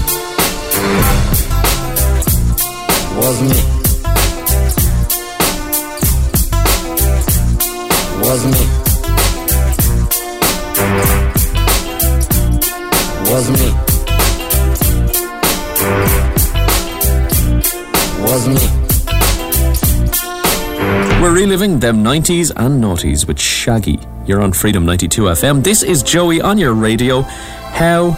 Was 3.21 3.39
me. 3.51 3.61
Was 8.25 8.43
me. 8.47 8.65
Was 13.31 13.47
me. 13.51 13.70
wasn't 18.31 18.57
it? 18.63 18.71
We're 21.21 21.35
reliving 21.35 21.81
them 21.81 22.05
90s 22.05 22.53
and 22.57 22.81
noughties 22.83 23.27
with 23.27 23.41
Shaggy. 23.41 23.99
You're 24.25 24.41
on 24.41 24.53
Freedom 24.53 24.87
92 24.87 25.23
FM. 25.23 25.65
This 25.65 25.83
is 25.83 26.03
Joey 26.05 26.41
on 26.41 26.57
your 26.57 26.75
radio. 26.75 27.23
How 27.23 28.13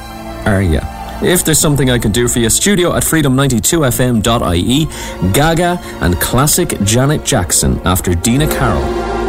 are 0.45 0.61
you? 0.63 0.81
If 1.27 1.45
there's 1.45 1.59
something 1.59 1.89
I 1.91 1.99
can 1.99 2.13
do 2.13 2.29
for 2.29 2.41
you, 2.41 2.51
studio 2.51 2.95
at 2.95 3.05
freedom92fm.ie, 3.05 5.33
Gaga 5.33 5.81
and 6.05 6.21
classic 6.21 6.79
Janet 6.85 7.25
Jackson 7.25 7.81
after 7.87 8.15
Dina 8.15 8.47
Carroll. 8.49 9.22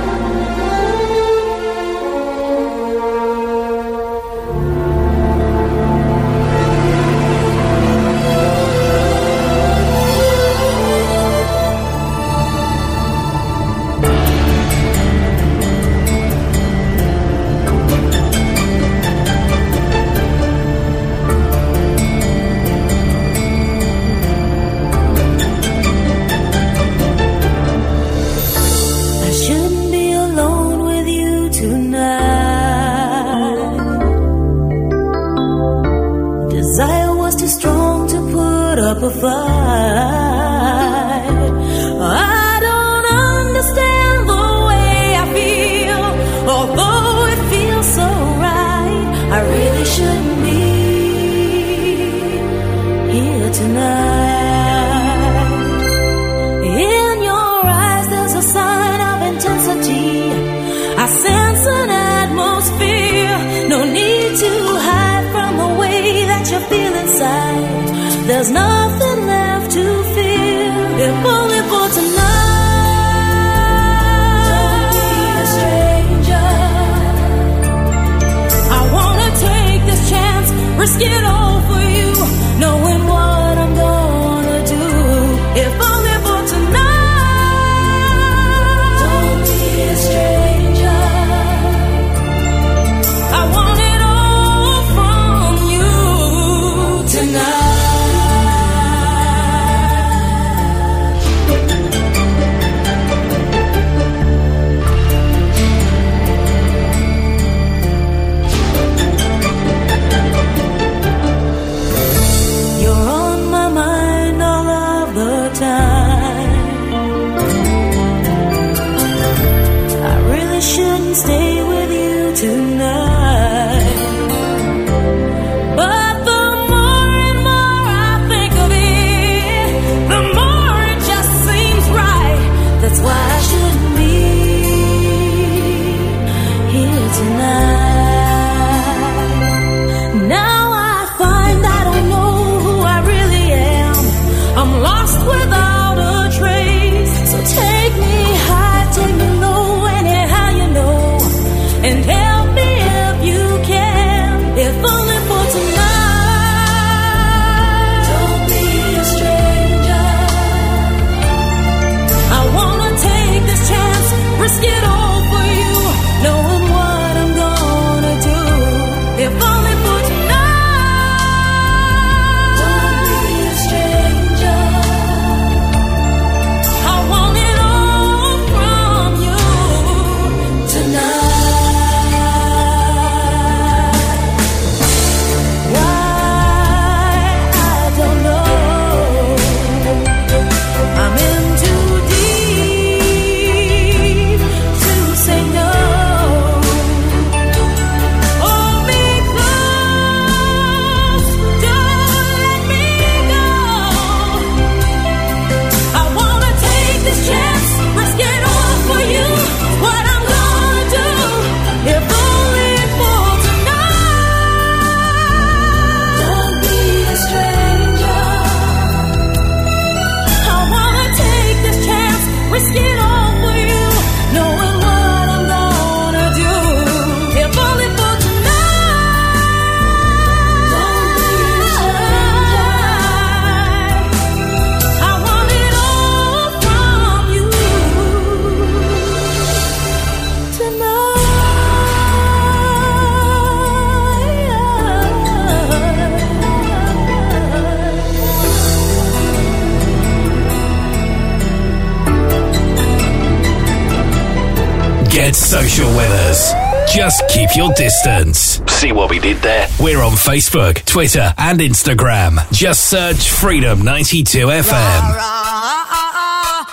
Social 255.53 255.95
with 255.95 256.09
us. 256.09 256.51
Just 256.91 257.27
keep 257.29 257.47
your 257.55 257.71
distance. 257.73 258.59
See 258.69 258.91
what 258.91 259.11
we 259.11 259.19
did 259.19 259.37
there? 259.37 259.67
We're 259.79 260.01
on 260.01 260.13
Facebook, 260.13 260.83
Twitter, 260.85 261.31
and 261.37 261.59
Instagram. 261.59 262.39
Just 262.51 262.89
search 262.89 263.29
Freedom 263.29 263.83
92 263.83 264.47
FM. 264.47 265.01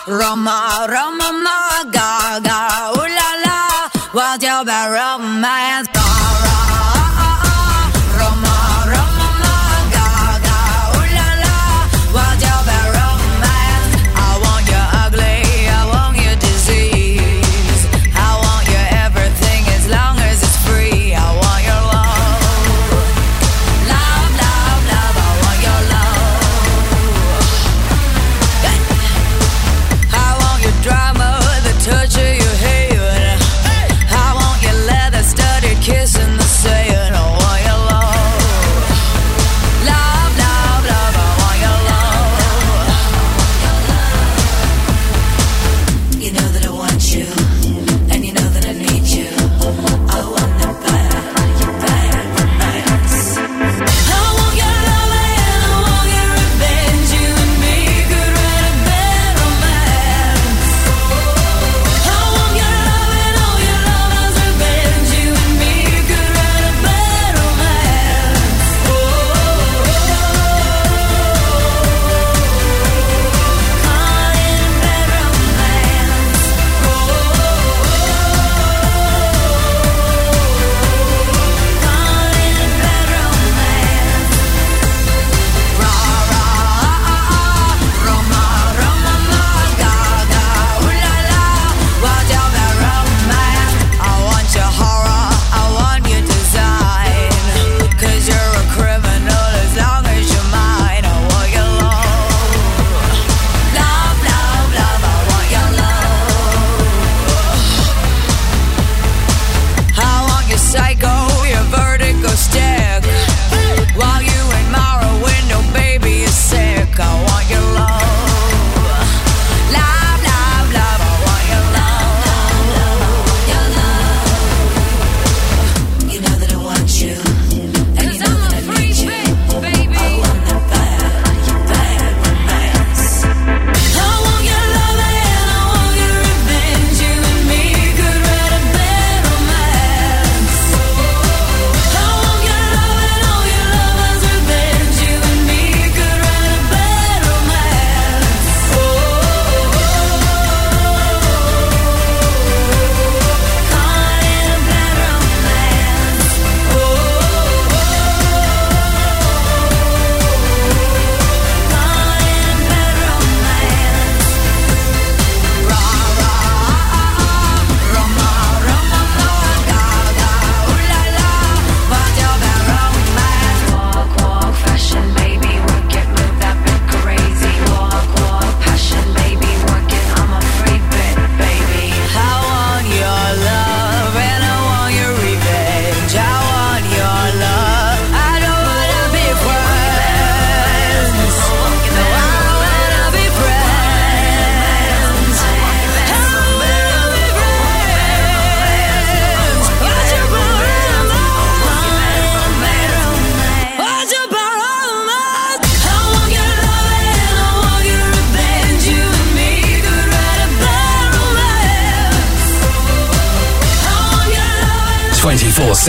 Roma, 0.08 0.86
Roma, 0.88 1.30
ma, 1.44 1.84
ga, 1.92 2.40
ga, 2.42 2.92
ooh 2.96 3.06
la 3.18 3.30
la. 3.44 3.90
What's 4.12 4.42
your 4.42 4.64
bad 4.64 4.88
romance? 4.96 5.99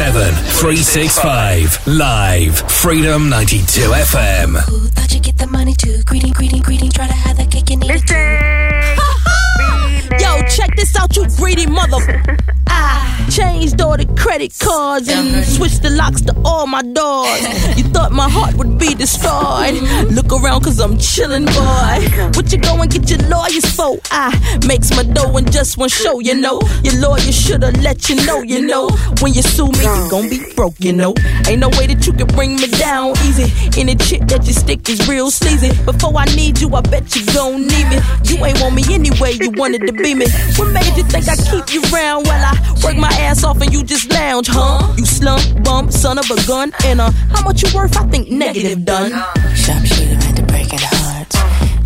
365. 0.02 1.86
Live. 1.86 2.57
Freedom 2.72 3.30
92 3.30 3.82
FM. 3.82 4.57
Thought 4.95 5.14
you 5.14 5.19
get 5.19 5.38
the 5.38 5.45
money 5.45 5.76
too. 5.76 6.02
Greeting, 6.06 6.34
greeting, 6.34 6.61
greeting. 6.61 6.90
Try 6.90 7.06
to 7.06 7.14
have 7.14 7.38
that 7.38 7.52
cake 7.52 7.69
and 7.69 7.84
eat 7.84 7.91
it. 7.91 8.10
Yo, 10.19 10.41
check 10.49 10.76
this 10.76 10.95
out, 10.95 11.15
you 11.15 11.28
greedy 11.38 11.68
mother. 11.68 12.23
I 12.72 13.27
changed 13.30 13.80
all 13.81 13.98
the 13.98 14.06
credit 14.18 14.53
cards 14.60 15.07
and 15.10 15.45
switched 15.45 15.84
the 15.84 15.89
locks 15.89 16.22
to 16.22 16.34
all 16.45 16.68
my 16.68 16.81
doors. 16.81 17.41
You 17.81 17.84
thought 17.88 18.11
my 18.11 18.30
heart 18.30 18.56
would 18.56 18.77
be 18.77 18.93
destroyed. 18.93 19.76
Look 20.11 20.31
around, 20.31 20.61
cause 20.64 20.80
I'm 20.80 20.95
chillin', 20.98 21.45
boy. 21.45 22.31
What 22.35 22.52
you 22.52 22.60
go 22.60 22.80
and 22.81 22.91
get 22.91 23.10
your 23.10 23.19
lawyers 23.30 23.65
for? 23.76 23.98
I 24.11 24.30
makes 24.68 24.91
my 24.95 25.03
dough 25.03 25.35
in 25.38 25.49
just 25.52 25.77
one 25.77 25.89
show, 25.89 26.19
you 26.19 26.35
know. 26.35 26.61
Your 26.84 26.95
lawyer 26.99 27.31
shoulda 27.31 27.72
let 27.81 28.10
you 28.10 28.15
know, 28.26 28.41
you 28.41 28.65
know. 28.65 28.89
When 29.22 29.34
you 29.34 29.41
sue 29.41 29.68
me, 29.68 29.80
you 29.84 30.10
gon' 30.10 30.30
be 30.30 30.39
broke, 30.53 30.76
you 30.80 30.93
know. 30.93 31.14
Ain't 31.48 31.60
no 31.60 31.69
way 31.69 31.88
that 31.88 32.06
you 32.06 32.14
can 32.14 32.27
bring 32.27 32.56
me 32.56 32.68
down 32.68 33.11
easy. 33.26 33.48
Any 33.80 33.95
chick 33.95 34.22
that 34.27 34.45
you 34.45 34.53
stick 34.53 34.88
is 34.89 35.07
real 35.07 35.31
sleazy. 35.31 35.72
Before 35.85 36.14
I 36.15 36.26
need 36.35 36.60
you, 36.60 36.69
I 36.76 36.81
bet 36.81 37.15
you 37.15 37.26
gon' 37.34 37.65
need 37.68 37.88
me. 37.89 37.99
You 38.26 38.45
ain't 38.45 38.60
want 38.61 38.76
me 38.76 38.84
anyway, 38.93 39.38
you 39.39 39.49
wanted 39.52 39.88
to 39.88 39.93
be 39.93 40.14
me. 40.14 40.27
What 40.57 40.72
made 40.73 40.93
you 40.98 41.03
think 41.03 41.27
I 41.27 41.35
keep 41.35 41.73
you 41.73 41.81
round 41.89 42.27
while 42.27 42.43
I 42.45 42.56
work 42.83 42.95
my 42.97 43.11
ass 43.19 43.43
off 43.43 43.61
and 43.61 43.71
you 43.73 43.83
just 43.83 44.11
lounge, 44.11 44.47
huh? 44.49 44.93
You 44.97 45.05
slump 45.05 45.63
bum, 45.63 45.91
son 45.91 46.17
of 46.17 46.29
a 46.29 46.35
gun, 46.47 46.71
and 46.85 47.01
uh, 47.01 47.11
how 47.29 47.43
much 47.43 47.63
you 47.63 47.69
worth? 47.75 47.95
I 47.97 48.05
think 48.07 48.29
negative 48.29 48.85
done. 48.85 49.11
Sharpshooter 49.55 50.19
into 50.29 50.43
breaking 50.43 50.79
hearts. 50.81 51.35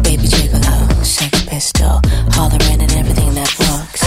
Baby 0.03 0.27
gigolo, 0.27 1.03
sex 1.03 1.43
pistol. 1.45 1.99
Hollering 2.35 2.81
and 2.81 2.91
everything 2.93 3.33
that 3.35 3.51
walks. 3.59 4.01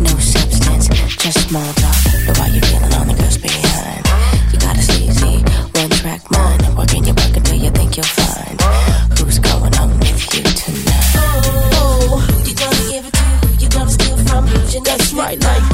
No 0.00 0.12
substance, 0.18 0.88
just 1.18 1.48
small 1.48 1.72
talk. 1.74 1.96
But 2.26 2.38
why 2.38 2.46
you 2.48 2.60
feeling 2.62 2.92
on 2.94 3.06
the 3.08 3.14
girls 3.14 3.38
behind? 3.38 4.02
You 4.52 4.58
got 4.58 4.76
a 4.78 4.82
sleazy, 4.82 5.42
one 5.78 5.90
track 5.90 6.22
mind. 6.30 6.76
Working 6.76 7.04
your 7.04 7.14
work 7.14 7.36
until 7.36 7.56
you 7.56 7.70
think 7.70 7.96
you'll 7.96 8.06
find 8.06 8.60
who's 9.18 9.38
going 9.38 9.74
on 9.76 9.90
with 10.00 10.34
you 10.34 10.42
tonight. 10.42 11.14
Oh, 11.76 12.18
Who 12.18 12.48
you 12.48 12.54
gonna 12.56 12.90
give 12.90 13.06
it 13.06 13.12
to? 13.12 13.22
Who 13.46 13.54
you 13.62 13.68
gonna 13.70 13.90
steal 13.90 14.16
from? 14.26 14.46
Who's 14.46 14.74
your 14.74 14.82
That's 14.82 15.12
next 15.12 15.14
right, 15.14 15.38
victim? 15.38 15.68
like, 15.68 15.71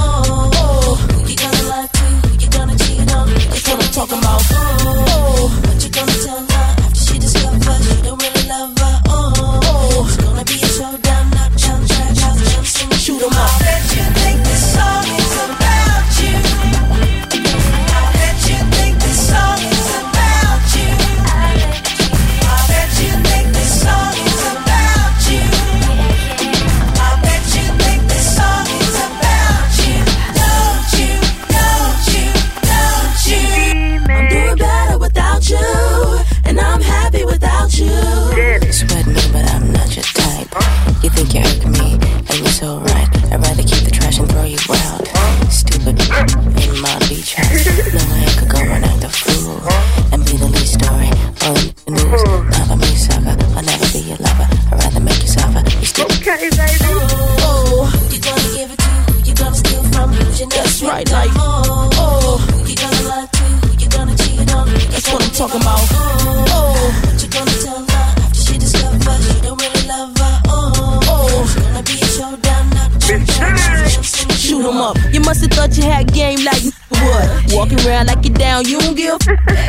what? 77.90 78.17
Around 78.58 78.68
you 78.68 78.80
don't 78.80 78.96
give. 78.96 79.18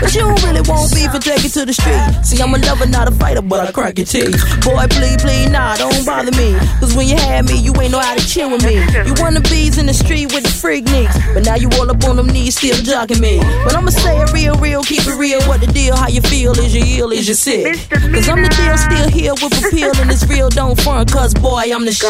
But 0.01 0.15
you 0.15 0.21
don't 0.21 0.41
really 0.43 0.61
want 0.61 0.91
beef 0.91 1.13
and 1.13 1.21
take 1.21 1.45
it 1.45 1.53
to 1.53 1.65
the 1.65 1.73
street. 1.73 2.25
See, 2.25 2.41
I'm 2.41 2.53
a 2.55 2.57
lover, 2.57 2.87
not 2.87 3.07
a 3.07 3.11
fighter, 3.11 3.41
but 3.43 3.59
I 3.59 3.71
crack 3.71 3.99
your 3.99 4.07
teeth. 4.07 4.33
Boy, 4.65 4.87
please, 4.89 5.21
please, 5.21 5.49
nah, 5.51 5.75
don't 5.75 6.03
bother 6.05 6.31
me. 6.31 6.57
Cause 6.79 6.95
when 6.95 7.07
you 7.07 7.15
had 7.15 7.45
me, 7.45 7.59
you 7.59 7.71
ain't 7.79 7.91
know 7.91 7.99
how 7.99 8.15
to 8.15 8.25
chill 8.25 8.49
with 8.49 8.65
me. 8.65 8.81
You 9.05 9.13
wanna 9.21 9.41
bees 9.41 9.77
in 9.77 9.85
the 9.85 9.93
street 9.93 10.33
with 10.33 10.41
the 10.43 10.49
freak 10.49 10.85
nicks. 10.85 11.15
But 11.35 11.45
now 11.45 11.55
you 11.55 11.69
all 11.77 11.89
up 11.91 12.03
on 12.03 12.15
them 12.15 12.27
knees, 12.27 12.57
still 12.57 12.81
jogging 12.81 13.19
me. 13.21 13.37
But 13.63 13.75
I'ma 13.75 13.91
say 13.91 14.17
it 14.21 14.33
real, 14.33 14.55
real, 14.55 14.81
keep 14.81 15.05
it 15.05 15.15
real. 15.15 15.41
What 15.43 15.61
the 15.61 15.67
deal? 15.67 15.95
How 15.95 16.07
you 16.07 16.21
feel? 16.21 16.57
Is 16.57 16.73
you 16.73 17.03
ill? 17.03 17.11
Is 17.11 17.27
you 17.27 17.35
sick? 17.35 17.77
Cause 17.89 18.27
I'm 18.27 18.41
the 18.41 18.49
deal, 18.49 18.77
still 18.77 19.09
here 19.09 19.33
with 19.33 19.53
appeal. 19.53 19.91
And 20.01 20.09
it's 20.09 20.25
real, 20.25 20.49
don't 20.49 20.79
front, 20.81 21.11
cause 21.11 21.35
boy, 21.35 21.69
I'm 21.71 21.85
the 21.85 21.93
sh- 21.93 22.05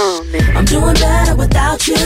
I'm 0.55 0.63
doing 0.63 0.93
better 0.93 1.35
without 1.35 1.87
you. 1.87 1.97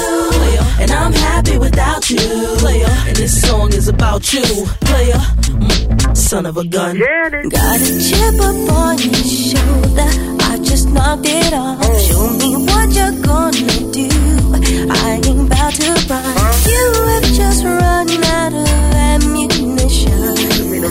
And 0.79 0.89
I'm 0.89 1.13
happy 1.13 1.59
without 1.59 2.09
you. 2.09 2.17
And 2.19 3.15
this 3.15 3.39
song 3.47 3.71
is 3.73 3.87
about 3.87 4.33
you, 4.33 4.62
player. 4.81 5.13
Mm, 5.15 6.17
Son 6.17 6.45
of 6.45 6.57
a 6.57 6.65
gun. 6.65 6.97
Got 6.99 7.81
a 7.81 7.99
chip 7.99 8.39
up 8.41 8.71
on 8.77 8.97
your 8.97 9.13
shoulder. 9.13 10.09
I 10.49 10.59
just 10.63 10.89
knocked 10.89 11.25
it 11.25 11.53
off. 11.53 11.83
Show 12.01 12.29
me 12.41 12.55
what 12.65 12.87
you're 12.93 13.17
gonna 13.21 13.91
do. 13.91 14.09
I 14.91 15.21
ain't 15.25 15.47
about 15.51 15.73
to 15.73 15.91
run. 16.09 16.35
You 16.71 16.83
have 17.11 17.23
just 17.39 17.63
run 17.63 18.09
out 18.39 18.53
of 18.53 18.67
ammunition. 19.11 20.19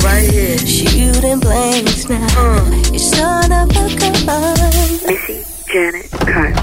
Right 0.00 0.30
here. 0.30 0.58
Shooting 0.58 1.40
blanks 1.40 2.08
now. 2.08 2.70
You 2.92 2.98
son 2.98 3.52
of 3.52 3.70
a 3.70 3.88
gun. 3.98 4.56
Missy 5.06 5.44
Janet 5.72 6.10
Carter. 6.10 6.61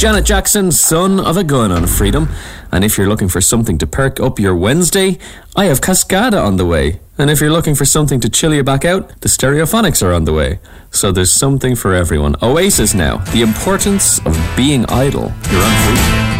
Janet 0.00 0.24
Jackson, 0.24 0.72
Son 0.72 1.20
of 1.20 1.36
a 1.36 1.44
Gun 1.44 1.70
on 1.70 1.86
Freedom. 1.86 2.26
And 2.72 2.84
if 2.84 2.96
you're 2.96 3.06
looking 3.06 3.28
for 3.28 3.42
something 3.42 3.76
to 3.76 3.86
perk 3.86 4.18
up 4.18 4.38
your 4.38 4.56
Wednesday, 4.56 5.18
I 5.54 5.66
have 5.66 5.82
Cascada 5.82 6.42
on 6.42 6.56
the 6.56 6.64
way. 6.64 7.00
And 7.18 7.28
if 7.28 7.38
you're 7.38 7.50
looking 7.50 7.74
for 7.74 7.84
something 7.84 8.18
to 8.20 8.30
chill 8.30 8.54
you 8.54 8.64
back 8.64 8.86
out, 8.86 9.20
the 9.20 9.28
Stereophonics 9.28 10.02
are 10.02 10.14
on 10.14 10.24
the 10.24 10.32
way. 10.32 10.58
So 10.90 11.12
there's 11.12 11.30
something 11.30 11.76
for 11.76 11.92
everyone. 11.92 12.34
Oasis 12.42 12.94
now. 12.94 13.18
The 13.34 13.42
importance 13.42 14.24
of 14.24 14.38
being 14.56 14.86
idle. 14.86 15.34
You're 15.50 15.62
on 15.62 15.76
Freedom. 15.84 16.39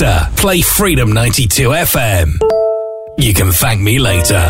Alexa, 0.00 0.32
play 0.36 0.62
Freedom 0.62 1.12
92 1.12 1.68
FM. 1.68 2.38
You 3.18 3.34
can 3.34 3.52
thank 3.52 3.80
me 3.82 3.98
later. 3.98 4.40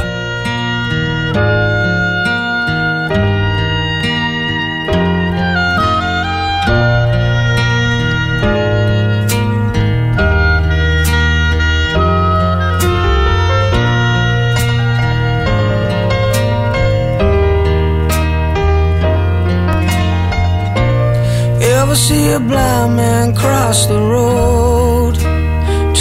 Ever 21.63 21.97
see 21.97 22.31
a 22.31 22.39
blind 22.39 22.97
man 22.97 23.35
cross 23.35 23.87
the 23.87 23.99
road 23.99 24.90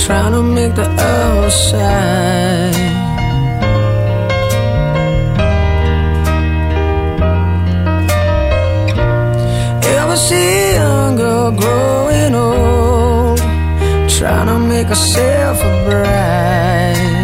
trying 0.06 0.34
to 0.34 0.42
make 0.42 0.74
the 0.76 0.88
outside. 0.88 2.76
Ever 9.98 10.18
see 10.18 10.74
young 10.74 11.16
girl 11.16 11.52
growing 11.52 12.36
old, 12.36 13.40
trying 14.18 14.48
to 14.48 14.60
make 14.72 14.88
herself 14.88 15.58
a 15.70 15.72
bride. 15.86 17.19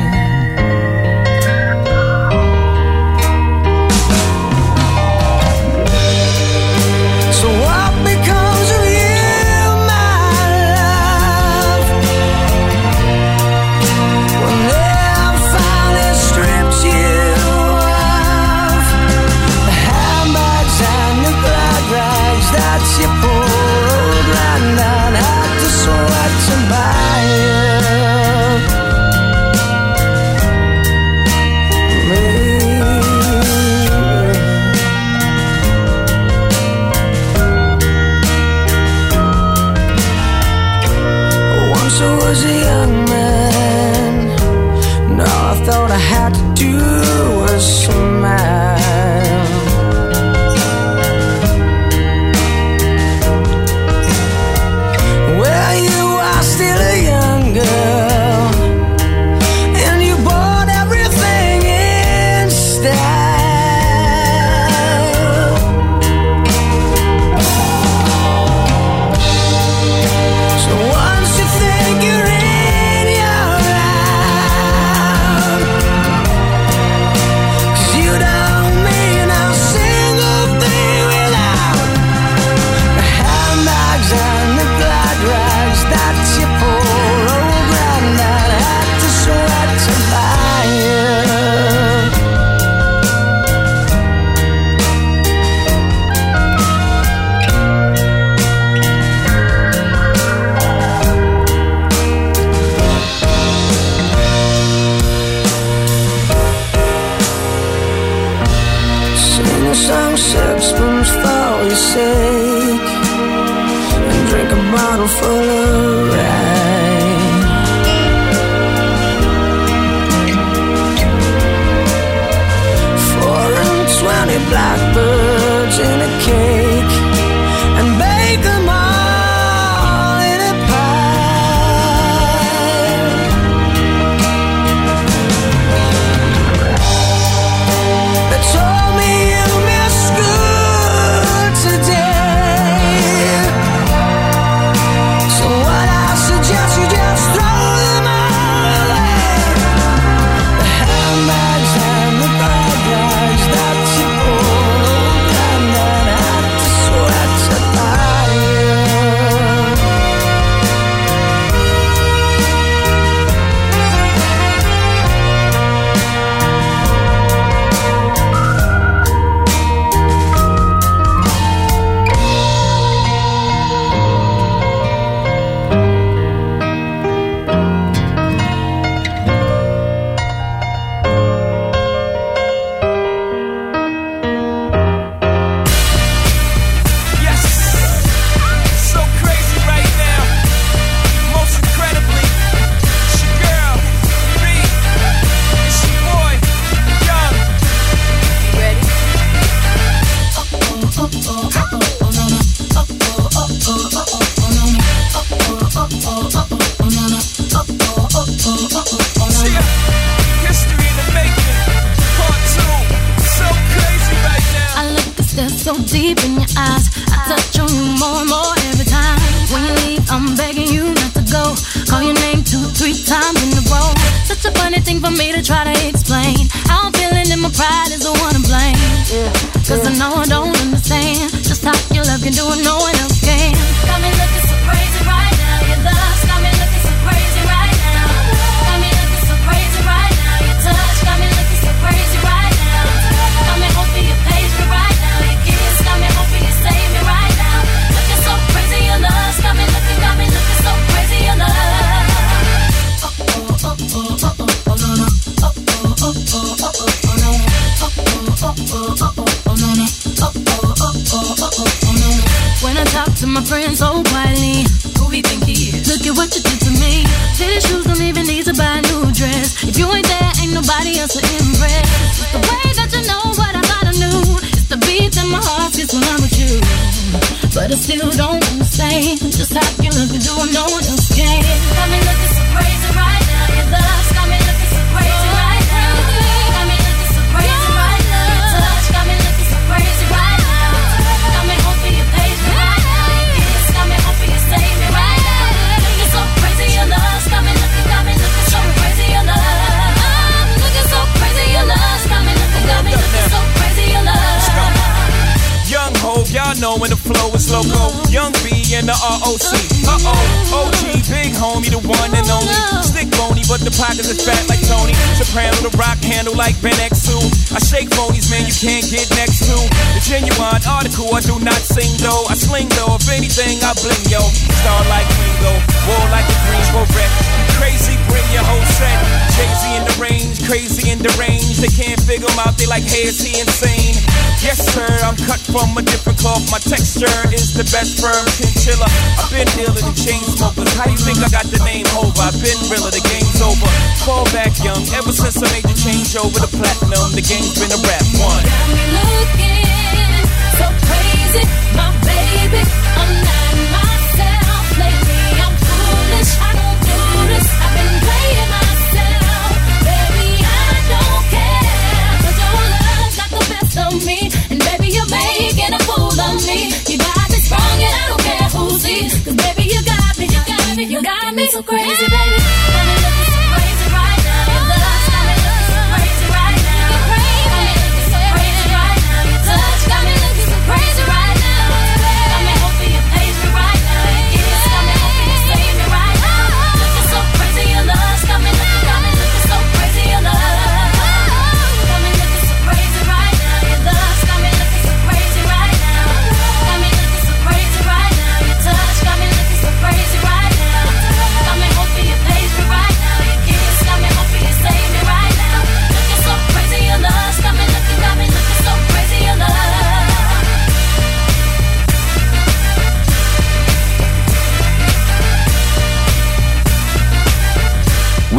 You 370.78 371.02
got 371.02 371.34
me 371.34 371.48
so 371.48 371.64
crazy, 371.64 372.06
baby. 372.10 372.45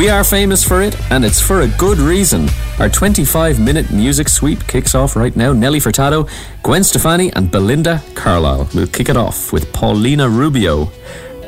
We 0.07 0.11
are 0.11 0.23
famous 0.23 0.63
for 0.63 0.83
it, 0.83 0.97
and 1.11 1.25
it's 1.25 1.41
for 1.41 1.63
a 1.63 1.67
good 1.67 1.99
reason. 1.99 2.49
Our 2.79 2.89
25 2.89 3.59
minute 3.59 3.91
music 3.91 4.29
sweep 4.29 4.65
kicks 4.69 4.95
off 4.95 5.17
right 5.17 5.35
now. 5.35 5.53
Nelly 5.53 5.81
Furtado, 5.81 6.31
Gwen 6.63 6.85
Stefani, 6.85 7.33
and 7.33 7.51
Belinda 7.51 8.01
Carlisle. 8.15 8.69
We'll 8.73 8.87
kick 8.87 9.09
it 9.09 9.17
off 9.17 9.53
with 9.53 9.73
Paulina 9.73 10.29
Rubio. 10.29 10.93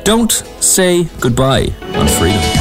Don't 0.03 0.33
say 0.59 1.05
goodbye 1.21 1.73
on 1.93 2.09
Freedom. 2.09 2.58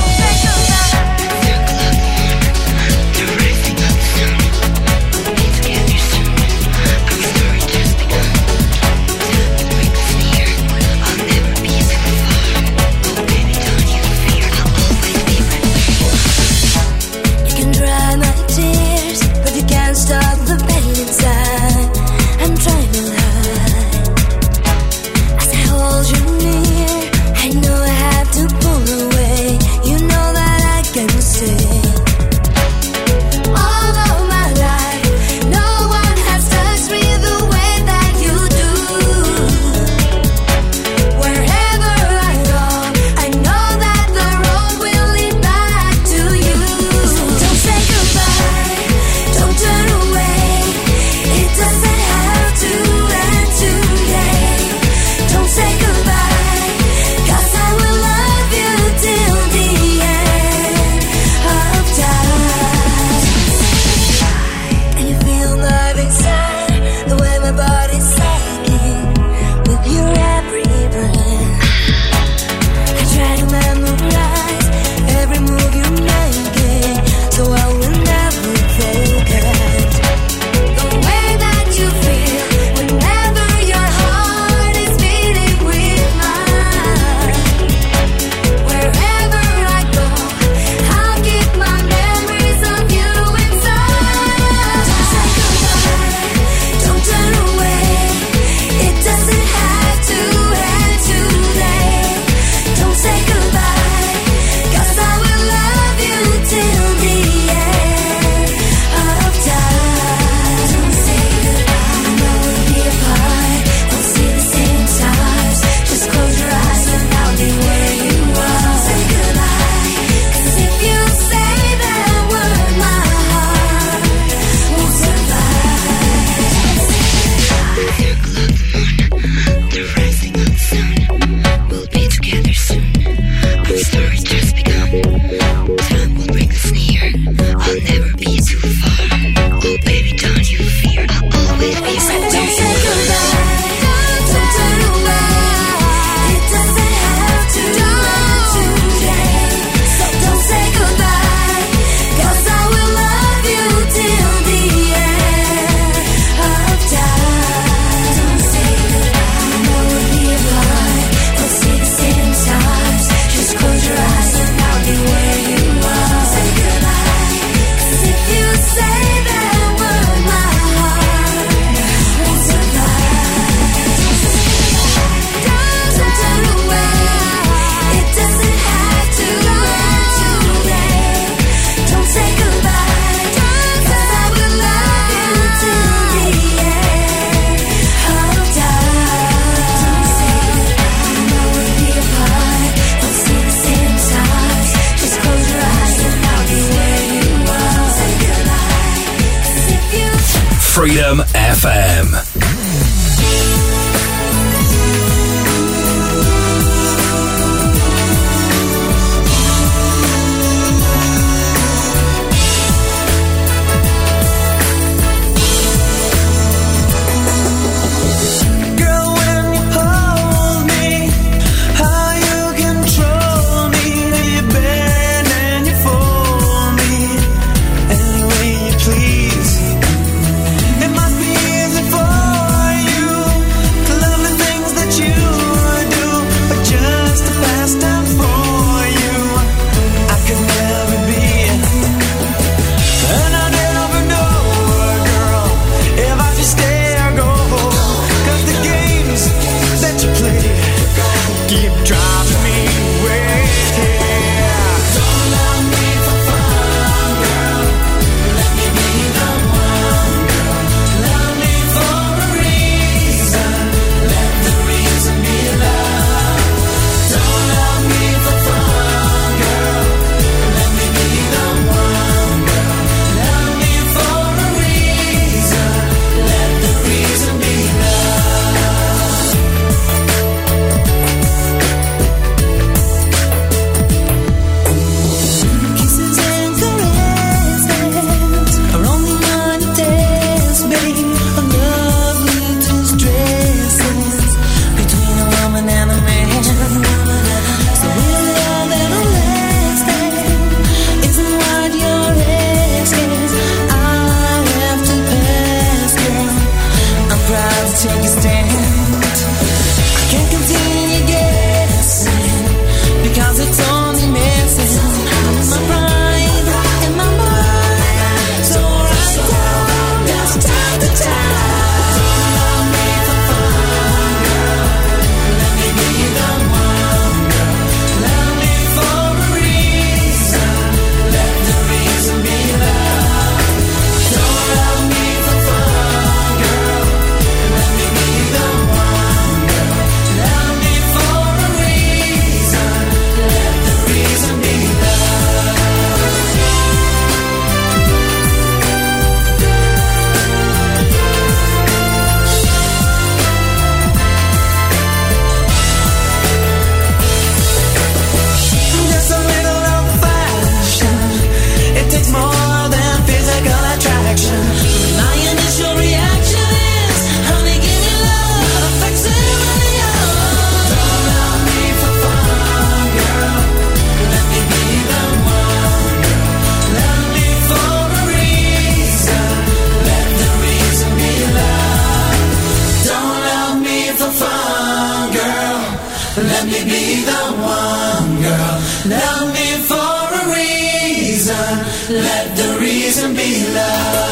Let 391.91 392.37
the 392.37 392.59
reason 392.61 393.15
be 393.15 393.47
love. 393.55 394.08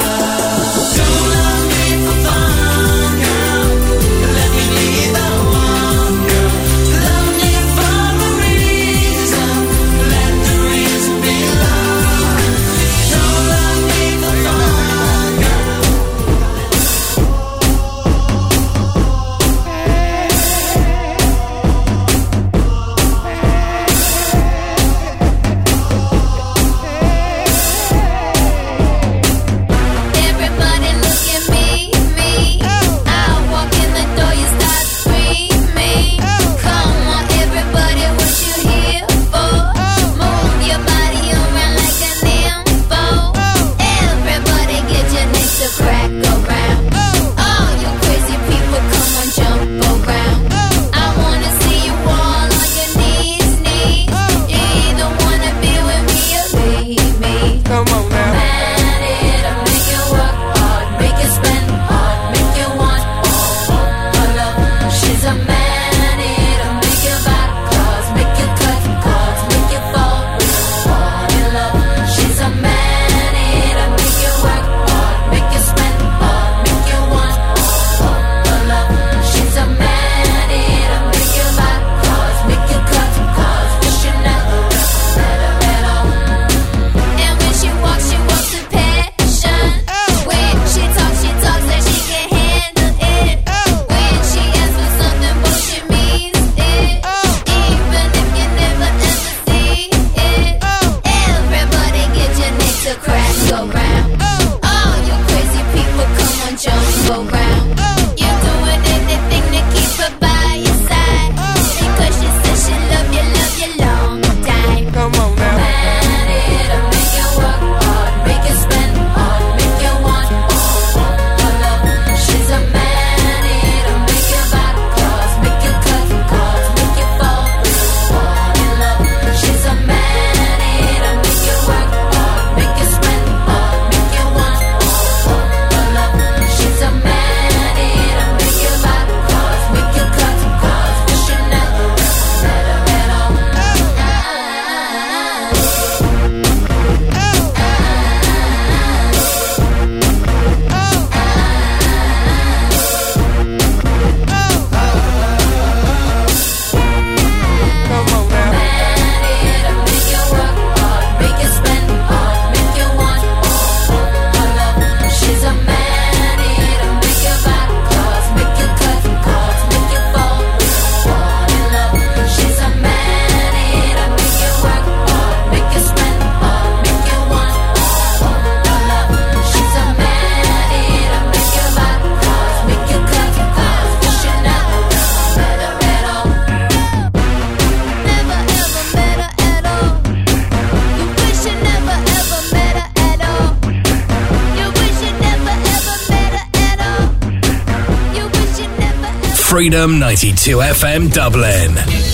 Freedom 199.77 199.99
92 199.99 200.63
FM 200.63 201.11
Dublin. 201.13 202.06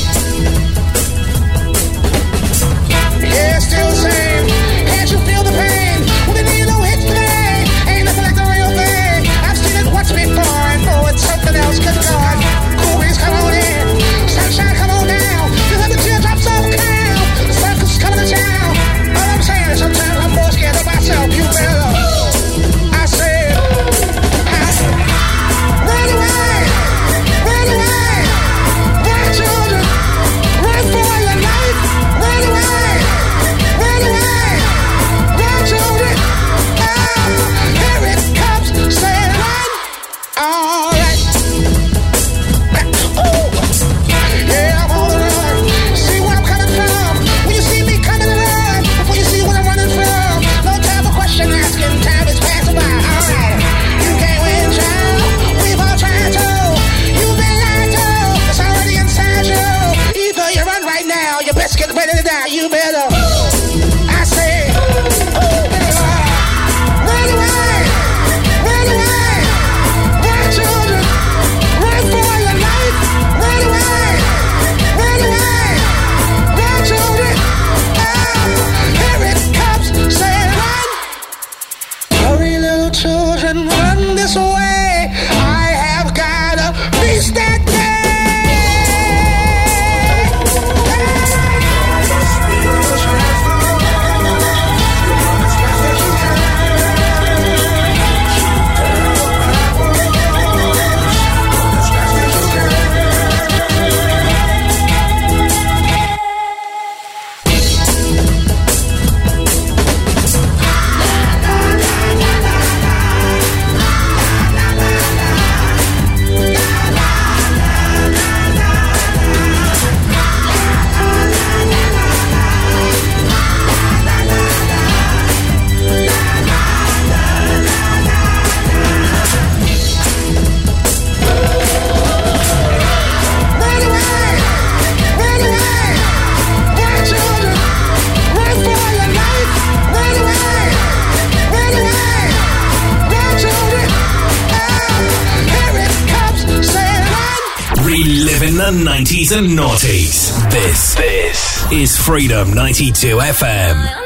Freedom 152.03 152.53
92 152.53 153.21
FM. 153.21 154.02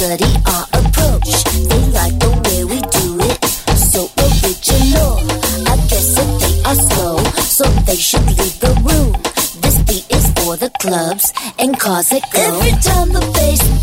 study 0.00 0.32
our 0.46 0.64
approach. 0.80 1.44
They 1.68 1.82
like 1.92 2.16
the 2.24 2.32
way 2.44 2.64
we 2.64 2.80
do 2.80 3.20
it, 3.20 3.44
so 3.76 4.08
original. 4.24 5.20
I 5.68 5.76
guess 5.90 6.16
if 6.16 6.30
they 6.40 6.56
are 6.68 6.78
slow, 6.88 7.18
so 7.56 7.64
they 7.84 7.96
should 7.96 8.24
leave 8.24 8.58
the 8.60 8.72
room. 8.80 9.12
This 9.60 9.76
beat 9.84 10.06
is 10.08 10.26
for 10.38 10.56
the 10.56 10.70
clubs 10.80 11.34
and 11.58 11.78
cars 11.78 12.08
that 12.08 12.24
go. 12.32 12.40
Every 12.40 12.72
time 12.80 13.12
the 13.12 13.20
bass 13.34 13.79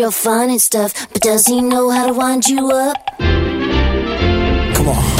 Your 0.00 0.10
fun 0.10 0.48
and 0.48 0.62
stuff, 0.62 1.08
but 1.12 1.20
does 1.20 1.44
he 1.46 1.60
know 1.60 1.90
how 1.90 2.06
to 2.06 2.14
wind 2.14 2.46
you 2.46 2.70
up? 2.70 2.96
Come 3.18 4.88
on. 4.88 5.19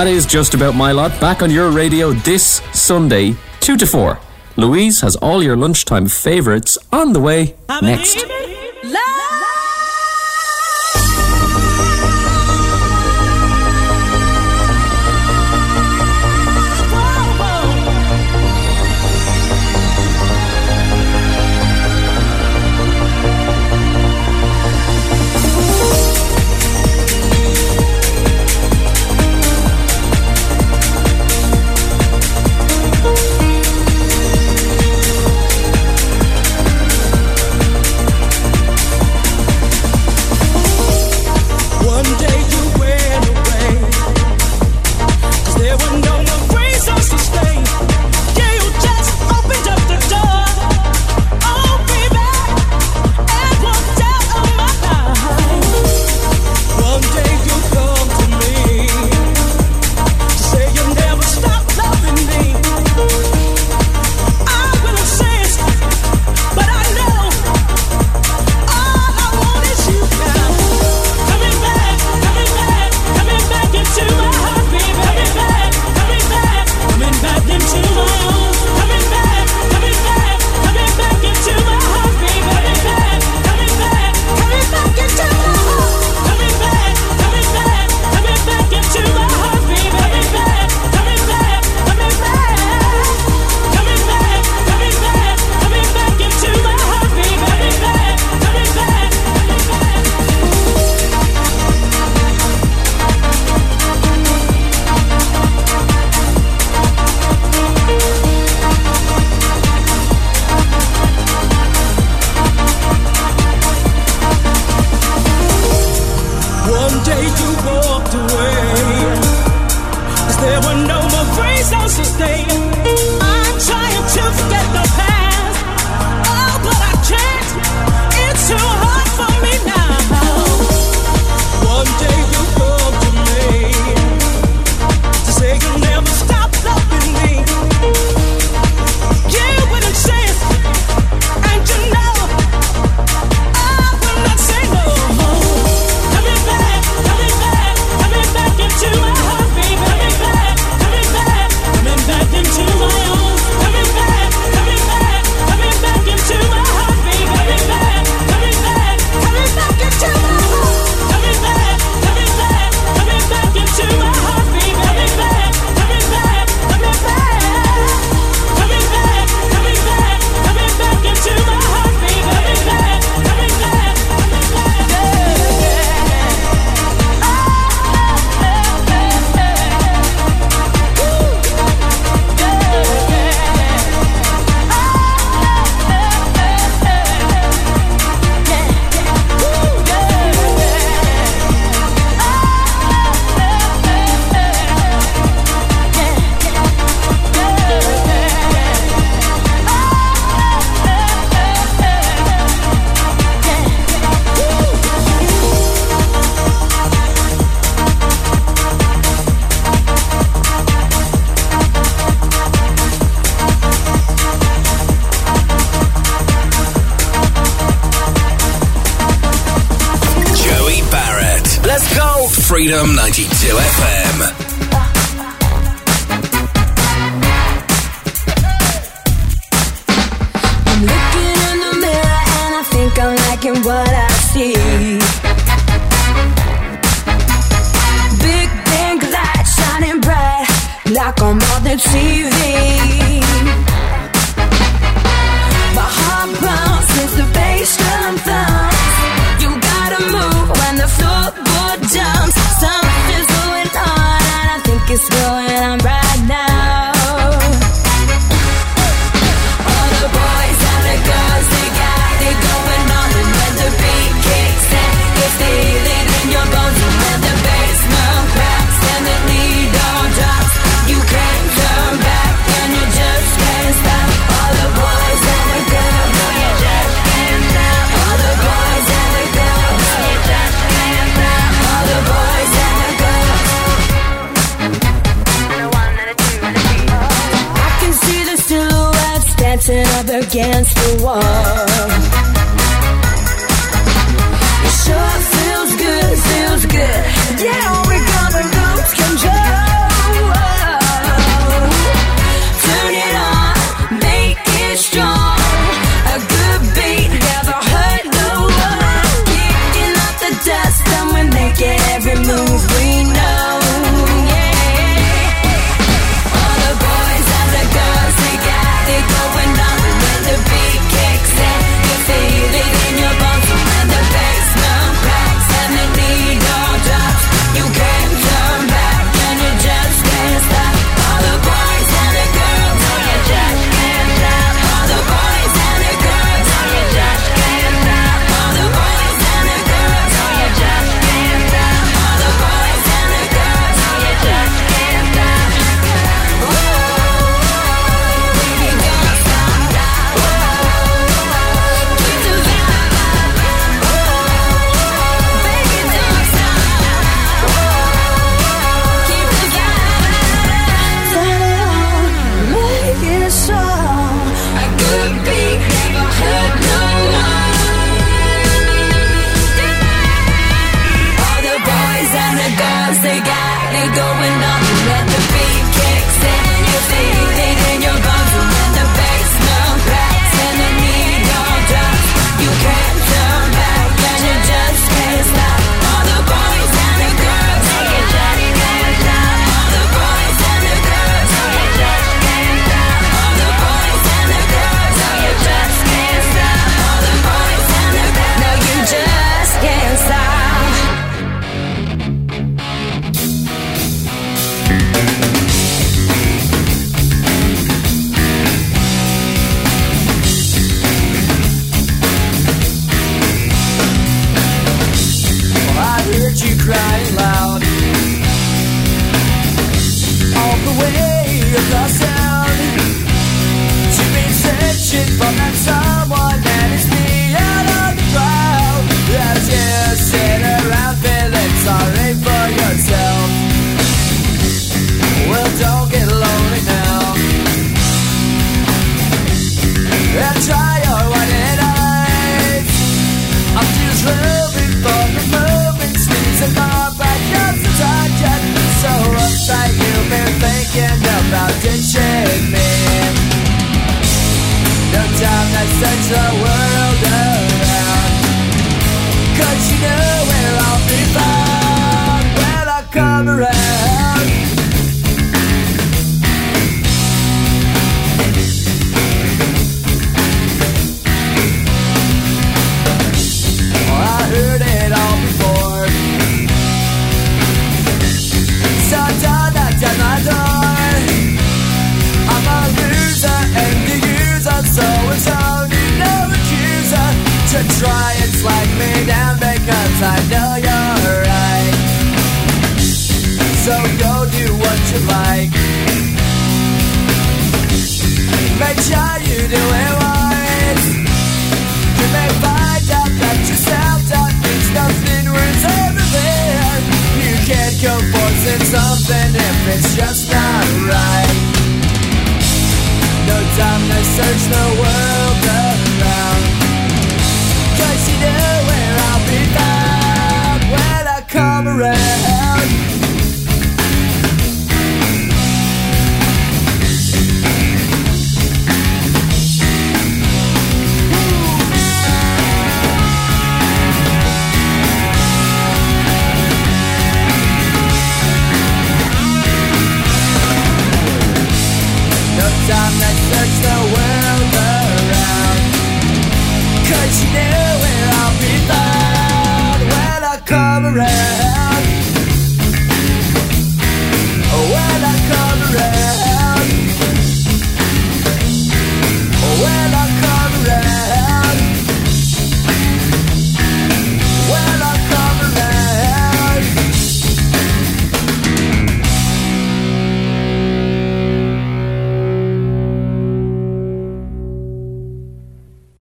That 0.00 0.06
is 0.06 0.24
just 0.24 0.54
about 0.54 0.74
my 0.74 0.92
lot. 0.92 1.10
Back 1.20 1.42
on 1.42 1.50
your 1.50 1.70
radio 1.70 2.12
this 2.12 2.62
Sunday, 2.72 3.36
2 3.60 3.76
to 3.76 3.86
4. 3.86 4.18
Louise 4.56 5.02
has 5.02 5.14
all 5.16 5.42
your 5.42 5.58
lunchtime 5.58 6.06
favorites 6.06 6.78
on 6.90 7.12
the 7.12 7.20
way 7.20 7.54
next. 7.82 8.39